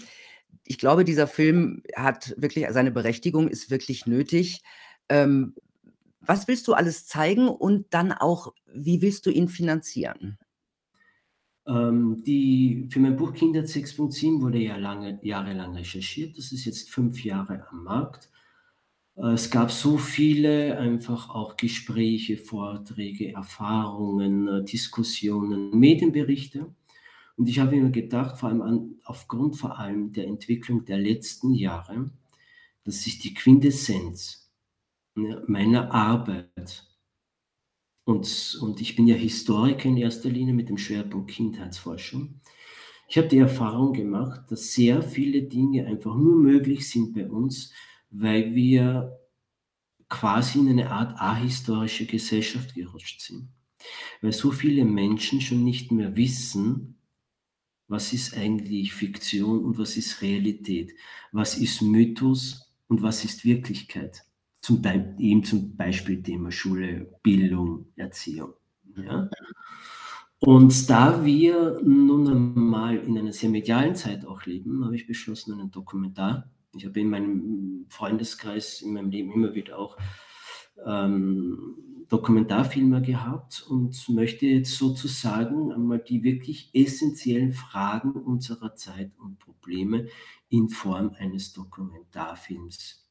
ich 0.64 0.78
glaube, 0.78 1.04
dieser 1.04 1.28
Film 1.28 1.84
hat 1.94 2.34
wirklich 2.38 2.66
seine 2.70 2.92
Berechtigung, 2.92 3.50
ist 3.50 3.70
wirklich 3.70 4.06
nötig. 4.06 4.62
Ähm, 5.10 5.56
was 6.22 6.48
willst 6.48 6.66
du 6.70 6.74
alles 6.74 7.06
zeigen 7.06 7.50
und 7.50 7.88
dann 7.94 8.14
auch, 8.14 8.54
wie 8.74 9.02
willst 9.02 9.26
du 9.26 9.30
ihn 9.30 9.50
finanzieren? 9.50 10.38
Ähm, 11.68 12.24
die, 12.26 12.88
für 12.90 13.02
mein 13.02 13.18
Buch 13.18 13.34
Kinder 13.34 13.64
6.7 13.64 14.40
wurde 14.40 14.60
ja 14.60 14.78
lange, 14.78 15.20
jahrelang 15.22 15.76
recherchiert. 15.76 16.38
Das 16.38 16.54
ist 16.54 16.64
jetzt 16.64 16.90
fünf 16.90 17.26
Jahre 17.26 17.68
am 17.72 17.84
Markt. 17.84 18.30
Äh, 19.16 19.34
es 19.34 19.50
gab 19.50 19.72
so 19.72 19.98
viele 19.98 20.78
einfach 20.78 21.30
auch 21.30 21.58
Gespräche, 21.58 22.38
Vorträge, 22.38 23.34
Erfahrungen, 23.34 24.48
äh, 24.48 24.64
Diskussionen, 24.64 25.78
Medienberichte. 25.78 26.74
Und 27.38 27.50
ich 27.50 27.60
habe 27.60 27.76
mir 27.76 27.90
gedacht, 27.92 28.38
vor 28.38 28.50
allem 28.50 28.62
an, 28.62 28.96
aufgrund 29.06 29.58
vor 29.58 29.80
allem 29.80 30.12
der 30.14 30.28
Entwicklung 30.28 30.86
der 30.86 31.00
letzten 31.00 31.54
Jahre, 31.54 32.12
dass 32.84 33.04
sich 33.04 33.20
die 33.20 33.34
Quintessenz 33.34 34.52
meiner 35.16 35.92
Arbeit 35.92 36.88
und, 38.06 38.58
und 38.62 38.82
ich 38.82 38.96
bin 38.96 39.08
ja 39.08 39.16
Historiker 39.16 39.88
in 39.88 39.98
erster 39.98 40.30
Linie 40.30 40.54
mit 40.54 40.70
dem 40.70 40.78
Schwerpunkt 40.78 41.32
Kindheitsforschung. 41.32 42.42
Ich 43.08 43.18
habe 43.18 43.28
die 43.28 43.38
Erfahrung 43.38 43.94
gemacht, 43.94 44.42
dass 44.50 44.74
sehr 44.74 45.02
viele 45.04 45.44
Dinge 45.44 45.86
einfach 45.86 46.16
nur 46.16 46.36
möglich 46.36 46.90
sind 46.90 47.14
bei 47.14 47.30
uns, 47.30 47.72
weil 48.14 48.54
wir 48.54 49.20
quasi 50.08 50.60
in 50.60 50.70
eine 50.70 50.92
Art 50.92 51.20
ahistorische 51.20 52.06
Gesellschaft 52.06 52.76
gerutscht 52.76 53.22
sind. 53.22 53.50
Weil 54.22 54.32
so 54.32 54.52
viele 54.52 54.86
Menschen 54.86 55.42
schon 55.42 55.64
nicht 55.64 55.92
mehr 55.92 56.16
wissen, 56.16 57.00
was 57.88 58.14
ist 58.14 58.38
eigentlich 58.38 58.94
Fiktion 58.94 59.66
und 59.66 59.78
was 59.78 59.98
ist 59.98 60.22
Realität, 60.22 60.94
was 61.32 61.58
ist 61.58 61.82
Mythos 61.82 62.72
und 62.88 63.02
was 63.02 63.26
ist 63.26 63.44
Wirklichkeit. 63.44 64.24
Zum 64.62 64.82
Be 64.82 65.16
eben 65.18 65.44
zum 65.44 65.76
Beispiel 65.76 66.22
Thema 66.24 66.52
Schule, 66.52 67.12
Bildung, 67.24 67.88
Erziehung. 67.96 68.54
Ja? 68.96 69.30
Und 70.40 70.90
da 70.90 71.26
wir 71.26 71.82
nun 71.84 72.28
einmal 72.28 72.98
in 72.98 73.18
einer 73.18 73.34
sehr 73.34 73.50
medialen 73.50 73.96
Zeit 73.96 74.26
auch 74.26 74.46
leben, 74.46 74.86
habe 74.86 74.96
ich 74.96 75.08
beschlossen, 75.08 75.54
einen 75.54 75.72
Dokumentar 75.72 76.50
ich 76.76 76.86
habe 76.86 77.00
in 77.00 77.10
meinem 77.10 77.86
Freundeskreis, 77.90 78.82
in 78.82 78.94
meinem 78.94 79.10
Leben 79.12 79.32
immer 79.32 79.54
wieder 79.54 79.78
auch 79.78 79.98
ähm, 80.86 82.06
Dokumentarfilme 82.10 83.02
gehabt 83.02 83.66
und 83.68 84.08
möchte 84.10 84.46
jetzt 84.46 84.78
sozusagen 84.78 85.72
einmal 85.72 86.00
die 86.00 86.24
wirklich 86.24 86.70
essentiellen 86.74 87.54
Fragen 87.54 88.12
unserer 88.12 88.76
Zeit 88.76 89.12
und 89.18 89.40
Probleme 89.40 90.08
in 90.50 90.70
Form 90.70 91.16
eines 91.18 91.54
Dokumentarfilms 91.54 93.08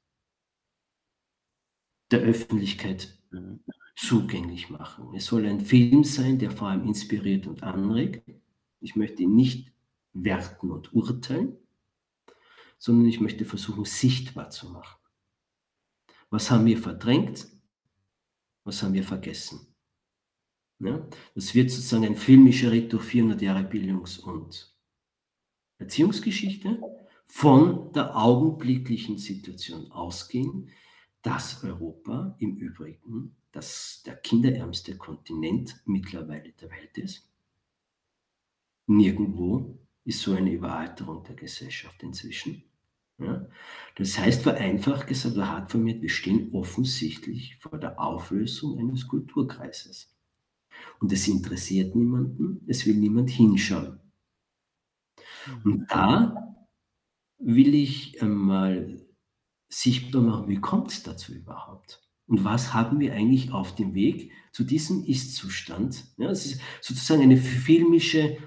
der 2.10 2.20
Öffentlichkeit 2.20 3.18
Mhm. 3.32 3.60
zugänglich 3.96 4.70
machen. 4.70 5.14
Es 5.14 5.26
soll 5.26 5.46
ein 5.46 5.60
Film 5.60 6.04
sein, 6.04 6.38
der 6.38 6.50
vor 6.50 6.68
allem 6.68 6.84
inspiriert 6.84 7.46
und 7.46 7.62
anregt. 7.62 8.28
Ich 8.80 8.96
möchte 8.96 9.22
ihn 9.22 9.34
nicht 9.34 9.72
werten 10.12 10.70
und 10.70 10.92
urteilen, 10.92 11.56
sondern 12.83 13.07
ich 13.07 13.20
möchte 13.20 13.45
versuchen, 13.45 13.85
sichtbar 13.85 14.51
zu 14.51 14.68
machen. 14.68 14.99
Was 16.30 16.51
haben 16.51 16.66
wir 16.66 16.76
verdrängt? 16.76 17.47
Was 18.64 18.83
haben 18.83 18.93
wir 18.93 19.05
vergessen? 19.05 19.72
Ja, 20.80 21.07
das 21.37 21.55
wird 21.55 21.70
sozusagen 21.70 22.05
ein 22.05 22.16
filmischer 22.16 22.72
Ritt 22.72 22.93
durch 22.93 23.05
400 23.05 23.41
Jahre 23.41 23.62
Bildungs- 23.62 24.18
und 24.18 24.76
Erziehungsgeschichte 25.78 26.80
von 27.24 27.93
der 27.93 28.16
augenblicklichen 28.16 29.16
Situation 29.16 29.93
ausgehen, 29.93 30.68
dass 31.22 31.62
Europa 31.62 32.35
im 32.41 32.57
Übrigen 32.57 33.37
das, 33.53 34.03
der 34.05 34.16
kinderärmste 34.16 34.97
Kontinent 34.97 35.80
mittlerweile 35.85 36.51
der 36.51 36.68
Welt 36.72 36.99
ist. 36.99 37.30
Nirgendwo 38.89 39.78
ist 40.03 40.20
so 40.20 40.33
eine 40.33 40.51
Überalterung 40.51 41.22
der 41.22 41.37
Gesellschaft 41.37 42.03
inzwischen. 42.03 42.64
Ja? 43.25 43.47
Das 43.97 44.18
heißt, 44.18 44.43
vereinfacht 44.43 45.07
gesagt, 45.07 45.37
oder 45.37 45.49
hart 45.49 45.70
formuliert, 45.70 46.03
wir 46.03 46.09
stehen 46.09 46.53
offensichtlich 46.53 47.57
vor 47.61 47.79
der 47.79 48.01
Auflösung 48.01 48.79
eines 48.79 49.07
Kulturkreises. 49.07 50.14
Und 51.01 51.12
es 51.12 51.29
interessiert 51.29 51.95
niemanden, 51.95 52.62
es 52.66 52.87
will 52.87 52.97
niemand 52.97 53.31
hinschauen. 53.31 54.01
Und 55.64 55.81
mhm. 55.81 55.87
da 55.89 56.57
will 57.39 57.75
ich 57.75 58.23
einmal 58.23 59.01
sichtbar 59.68 60.23
machen, 60.23 60.49
wie 60.49 60.61
kommt 60.61 60.91
es 60.91 61.03
dazu 61.03 61.33
überhaupt? 61.33 62.01
Und 62.27 62.45
was 62.45 62.73
haben 62.73 63.01
wir 63.01 63.12
eigentlich 63.12 63.53
auf 63.53 63.75
dem 63.75 63.95
Weg 63.95 64.33
zu 64.53 64.64
diesem 64.64 65.05
Ist-Zustand? 65.05 66.05
Ja, 66.18 66.31
es 66.31 66.47
ist 66.47 66.61
sozusagen 66.81 67.23
eine 67.23 67.37
filmische, 67.37 68.39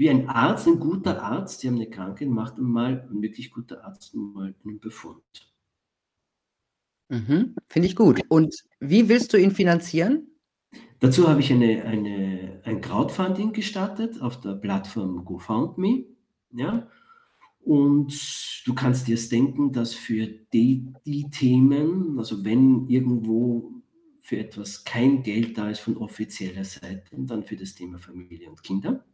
wie 0.00 0.08
ein 0.08 0.30
Arzt, 0.30 0.66
ein 0.66 0.80
guter 0.80 1.22
Arzt, 1.22 1.62
der 1.62 1.72
eine 1.72 1.86
Krankheit 1.86 2.30
macht 2.30 2.56
einmal, 2.56 3.06
ein 3.12 3.20
wirklich 3.20 3.50
guter 3.50 3.84
Arzt 3.84 4.14
mal 4.14 4.54
einen 4.64 4.80
Befund. 4.80 5.52
Mhm, 7.10 7.54
Finde 7.68 7.86
ich 7.86 7.96
gut. 7.96 8.22
Und 8.30 8.64
wie 8.78 9.10
willst 9.10 9.34
du 9.34 9.36
ihn 9.36 9.50
finanzieren? 9.50 10.26
Dazu 11.00 11.28
habe 11.28 11.40
ich 11.40 11.52
eine, 11.52 11.84
eine, 11.84 12.62
ein 12.64 12.80
Crowdfunding 12.80 13.52
gestartet 13.52 14.22
auf 14.22 14.40
der 14.40 14.54
Plattform 14.54 15.22
GoFundMe. 15.22 16.06
Ja? 16.52 16.88
Und 17.60 18.14
du 18.64 18.74
kannst 18.74 19.06
dir 19.06 19.18
denken, 19.28 19.70
dass 19.70 19.92
für 19.92 20.26
die, 20.54 20.94
die 21.04 21.28
Themen, 21.28 22.18
also 22.18 22.42
wenn 22.42 22.88
irgendwo 22.88 23.70
für 24.22 24.38
etwas 24.38 24.82
kein 24.82 25.22
Geld 25.22 25.58
da 25.58 25.68
ist 25.68 25.80
von 25.80 25.98
offizieller 25.98 26.64
Seite, 26.64 27.18
dann 27.18 27.44
für 27.44 27.56
das 27.56 27.74
Thema 27.74 27.98
Familie 27.98 28.48
und 28.48 28.62
Kinder. 28.62 29.04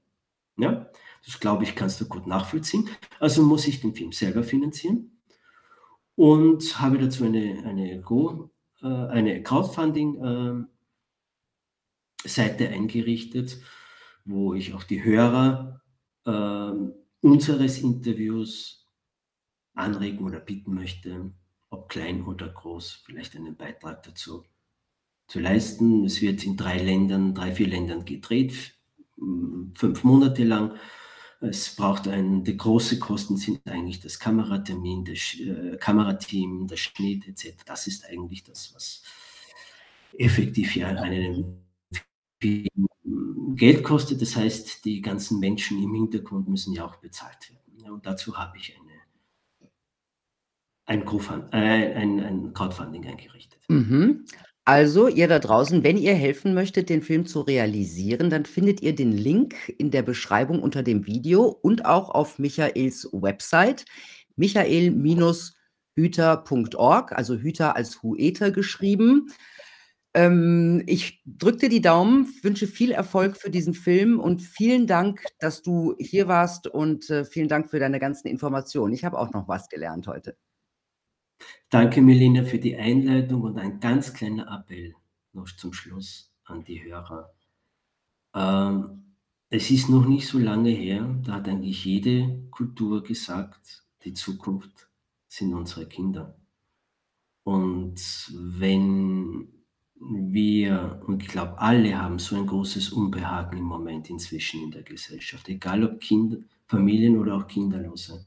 Ja, 0.57 0.91
das 1.25 1.39
glaube 1.41 1.65
ich, 1.65 1.75
kannst 1.75 2.01
du 2.01 2.07
gut 2.07 2.27
nachvollziehen. 2.27 2.89
Also 3.21 3.43
muss 3.43 3.67
ich 3.67 3.81
den 3.81 3.95
Film 3.95 4.13
selber 4.13 4.43
finanzieren 4.43 5.21
und 6.15 6.81
habe 6.81 6.99
dazu 6.99 7.25
eine, 7.25 7.63
eine, 7.65 8.01
Go, 8.01 8.51
äh, 8.83 8.87
eine 8.87 9.43
Crowdfunding 9.43 10.67
äh, 12.25 12.29
Seite 12.29 12.69
eingerichtet, 12.71 13.59
wo 14.25 14.55
ich 14.55 14.75
auch 14.75 14.83
die 14.83 15.05
Hörer 15.05 15.83
äh, 16.25 16.73
unseres 17.21 17.79
Interviews 17.79 18.87
anregen 19.75 20.25
oder 20.25 20.41
bitten 20.41 20.75
möchte, 20.75 21.33
ob 21.71 21.89
klein 21.89 22.25
oder 22.25 22.49
groß, 22.49 23.03
vielleicht 23.05 23.37
einen 23.37 23.57
Beitrag 23.57 24.03
dazu 24.05 24.45
zu 25.29 25.41
leisten. 25.41 26.05
Es 26.05 26.23
wird 26.23 26.45
in 26.45 26.57
drei 26.57 26.79
Ländern, 26.83 27.35
drei, 27.35 27.53
vier 27.53 27.69
Ländern 27.69 28.05
gedreht, 28.05 28.76
fünf 29.75 30.05
Monate 30.05 30.45
lang. 30.45 30.75
Es 31.41 31.75
braucht 31.77 32.09
ein, 32.09 32.45
die 32.45 32.57
große 32.57 32.99
Kosten 32.99 33.37
sind 33.37 33.61
eigentlich 33.67 34.01
das 34.01 34.19
Kameratermin, 34.19 35.05
das 35.05 35.39
äh, 35.39 35.77
Kamerateam, 35.77 36.67
der 36.67 36.77
Schnitt 36.77 37.29
etc. 37.29 37.63
Das 37.67 37.87
ist 37.87 38.07
eigentlich 38.07 38.43
das, 38.43 38.75
was 38.75 39.03
effektiv 40.19 40.75
ja 40.77 40.89
einen 40.89 41.67
Geld 42.41 43.85
kostet. 43.85 44.23
Das 44.23 44.37
heißt, 44.37 44.85
die 44.85 45.03
ganzen 45.03 45.39
Menschen 45.41 45.83
im 45.83 45.93
Hintergrund 45.95 46.49
müssen 46.49 46.73
ja 46.73 46.87
auch 46.87 46.97
bezahlt 46.97 47.51
werden. 47.51 47.93
und 47.93 48.07
dazu 48.07 48.37
habe 48.37 48.57
ich 48.57 48.75
eine, 48.77 49.73
ein, 50.87 51.07
äh, 51.53 51.95
ein, 51.95 52.21
ein 52.21 52.53
Crowdfunding 52.55 53.07
eingerichtet. 53.07 53.61
Mhm. 53.69 54.25
Also, 54.69 55.07
ihr 55.07 55.29
da 55.29 55.39
draußen, 55.39 55.85
wenn 55.85 55.97
ihr 55.97 56.15
helfen 56.15 56.53
möchtet, 56.53 56.89
den 56.89 57.01
Film 57.01 57.25
zu 57.25 57.43
realisieren, 57.43 58.31
dann 58.31 58.47
findet 58.47 58.83
ihr 58.83 58.97
den 58.97 59.13
Link 59.13 59.55
in 59.79 59.93
der 59.93 60.03
Beschreibung 60.03 60.61
unter 60.61 60.83
dem 60.83 61.07
Video 61.07 61.45
und 61.45 61.87
auch 61.87 62.11
auf 62.11 62.41
Michaels 62.41 63.09
Website, 63.13 63.85
michael-hüter.org, 64.35 67.13
also 67.13 67.37
Hüter 67.37 67.77
als 67.77 68.03
Hueter 68.03 68.51
geschrieben. 68.51 69.29
Ähm, 70.15 70.83
ich 70.87 71.23
drücke 71.27 71.59
dir 71.59 71.69
die 71.69 71.81
Daumen, 71.81 72.27
wünsche 72.43 72.67
viel 72.67 72.91
Erfolg 72.91 73.37
für 73.37 73.51
diesen 73.51 73.75
Film 73.75 74.19
und 74.19 74.43
vielen 74.43 74.89
Dank, 74.89 75.23
dass 75.39 75.63
du 75.63 75.95
hier 76.01 76.27
warst 76.27 76.67
und 76.67 77.09
äh, 77.11 77.25
vielen 77.25 77.49
Dank 77.49 77.71
für 77.71 77.79
deine 77.79 78.01
ganzen 78.01 78.27
Informationen. 78.27 78.95
Ich 78.95 79.05
habe 79.05 79.17
auch 79.19 79.33
noch 79.33 79.47
was 79.47 79.69
gelernt 79.69 80.09
heute. 80.09 80.37
Danke, 81.71 82.01
Melina, 82.01 82.45
für 82.45 82.59
die 82.59 82.77
Einleitung 82.77 83.43
und 83.43 83.59
ein 83.59 83.81
ganz 83.81 84.15
kleiner 84.15 84.47
Appell 84.51 84.95
noch 85.33 85.47
zum 85.47 85.73
Schluss 85.73 86.33
an 86.45 86.65
die 86.65 86.83
Hörer. 86.83 87.33
Ähm, 88.35 89.15
es 89.51 89.71
ist 89.71 89.89
noch 89.89 90.07
nicht 90.07 90.27
so 90.27 90.39
lange 90.39 90.71
her, 90.71 91.21
da 91.25 91.35
hat 91.35 91.49
eigentlich 91.49 91.85
jede 91.85 92.49
Kultur 92.51 93.03
gesagt, 93.03 93.85
die 94.05 94.13
Zukunft 94.13 94.89
sind 95.29 95.55
unsere 95.55 95.87
Kinder. 95.87 96.37
Und 97.45 98.01
wenn 98.33 99.49
wir, 99.99 101.01
und 101.07 101.23
ich 101.23 101.29
glaube, 101.29 101.59
alle 101.59 101.97
haben 101.97 102.19
so 102.19 102.37
ein 102.37 102.47
großes 102.47 102.91
Unbehagen 102.91 103.59
im 103.59 103.65
Moment 103.65 104.11
inzwischen 104.11 104.63
in 104.63 104.71
der 104.71 104.83
Gesellschaft, 104.83 105.49
egal 105.49 105.85
ob 105.85 106.01
Kinder, 106.01 106.39
Familien 106.67 107.17
oder 107.19 107.37
auch 107.37 107.47
Kinderlose. 107.47 108.25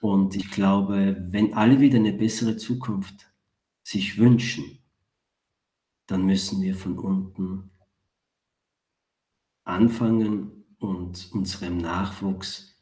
Und 0.00 0.36
ich 0.36 0.50
glaube, 0.50 1.16
wenn 1.30 1.54
alle 1.54 1.80
wieder 1.80 1.98
eine 1.98 2.12
bessere 2.12 2.56
Zukunft 2.56 3.30
sich 3.82 4.18
wünschen, 4.18 4.78
dann 6.06 6.24
müssen 6.24 6.62
wir 6.62 6.74
von 6.74 6.98
unten 6.98 7.70
anfangen 9.64 10.64
und 10.78 11.30
unserem 11.32 11.78
Nachwuchs 11.78 12.76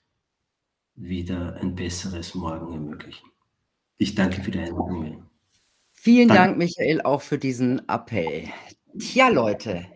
wieder 0.94 1.56
ein 1.56 1.74
besseres 1.74 2.34
Morgen 2.34 2.72
ermöglichen. 2.72 3.28
Ich 3.98 4.14
danke 4.14 4.42
für 4.42 4.50
die 4.50 4.60
Einladung. 4.60 5.24
Vielen 5.92 6.28
Dank. 6.28 6.38
Dank, 6.38 6.58
Michael, 6.58 7.00
auch 7.02 7.22
für 7.22 7.38
diesen 7.38 7.88
Appell. 7.88 8.48
Tja, 8.98 9.28
Leute, 9.28 9.86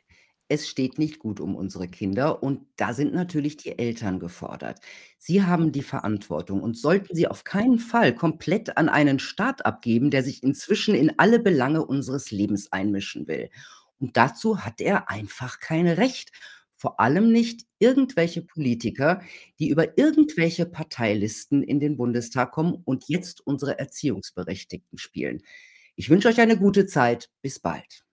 es 0.50 0.68
steht 0.68 0.98
nicht 0.98 1.20
gut 1.20 1.38
um 1.38 1.54
unsere 1.54 1.86
Kinder 1.86 2.42
und 2.42 2.66
da 2.76 2.92
sind 2.92 3.14
natürlich 3.14 3.56
die 3.56 3.78
Eltern 3.78 4.18
gefordert. 4.18 4.80
Sie 5.16 5.44
haben 5.44 5.70
die 5.70 5.82
Verantwortung 5.82 6.60
und 6.60 6.76
sollten 6.76 7.14
sie 7.14 7.28
auf 7.28 7.44
keinen 7.44 7.78
Fall 7.78 8.14
komplett 8.14 8.76
an 8.76 8.88
einen 8.88 9.20
Staat 9.20 9.64
abgeben, 9.64 10.10
der 10.10 10.24
sich 10.24 10.42
inzwischen 10.42 10.96
in 10.96 11.12
alle 11.18 11.38
Belange 11.38 11.86
unseres 11.86 12.32
Lebens 12.32 12.72
einmischen 12.72 13.28
will. 13.28 13.48
Und 14.00 14.16
dazu 14.16 14.64
hat 14.64 14.80
er 14.80 15.08
einfach 15.08 15.60
kein 15.60 15.86
Recht. 15.86 16.32
Vor 16.74 16.98
allem 16.98 17.30
nicht 17.30 17.66
irgendwelche 17.78 18.42
Politiker, 18.42 19.22
die 19.60 19.68
über 19.68 19.98
irgendwelche 19.98 20.66
Parteilisten 20.66 21.62
in 21.62 21.78
den 21.78 21.96
Bundestag 21.96 22.50
kommen 22.50 22.74
und 22.84 23.04
jetzt 23.06 23.46
unsere 23.46 23.78
Erziehungsberechtigten 23.78 24.98
spielen. 24.98 25.42
Ich 25.94 26.10
wünsche 26.10 26.28
euch 26.28 26.40
eine 26.40 26.58
gute 26.58 26.86
Zeit. 26.86 27.30
Bis 27.40 27.60
bald. 27.60 28.04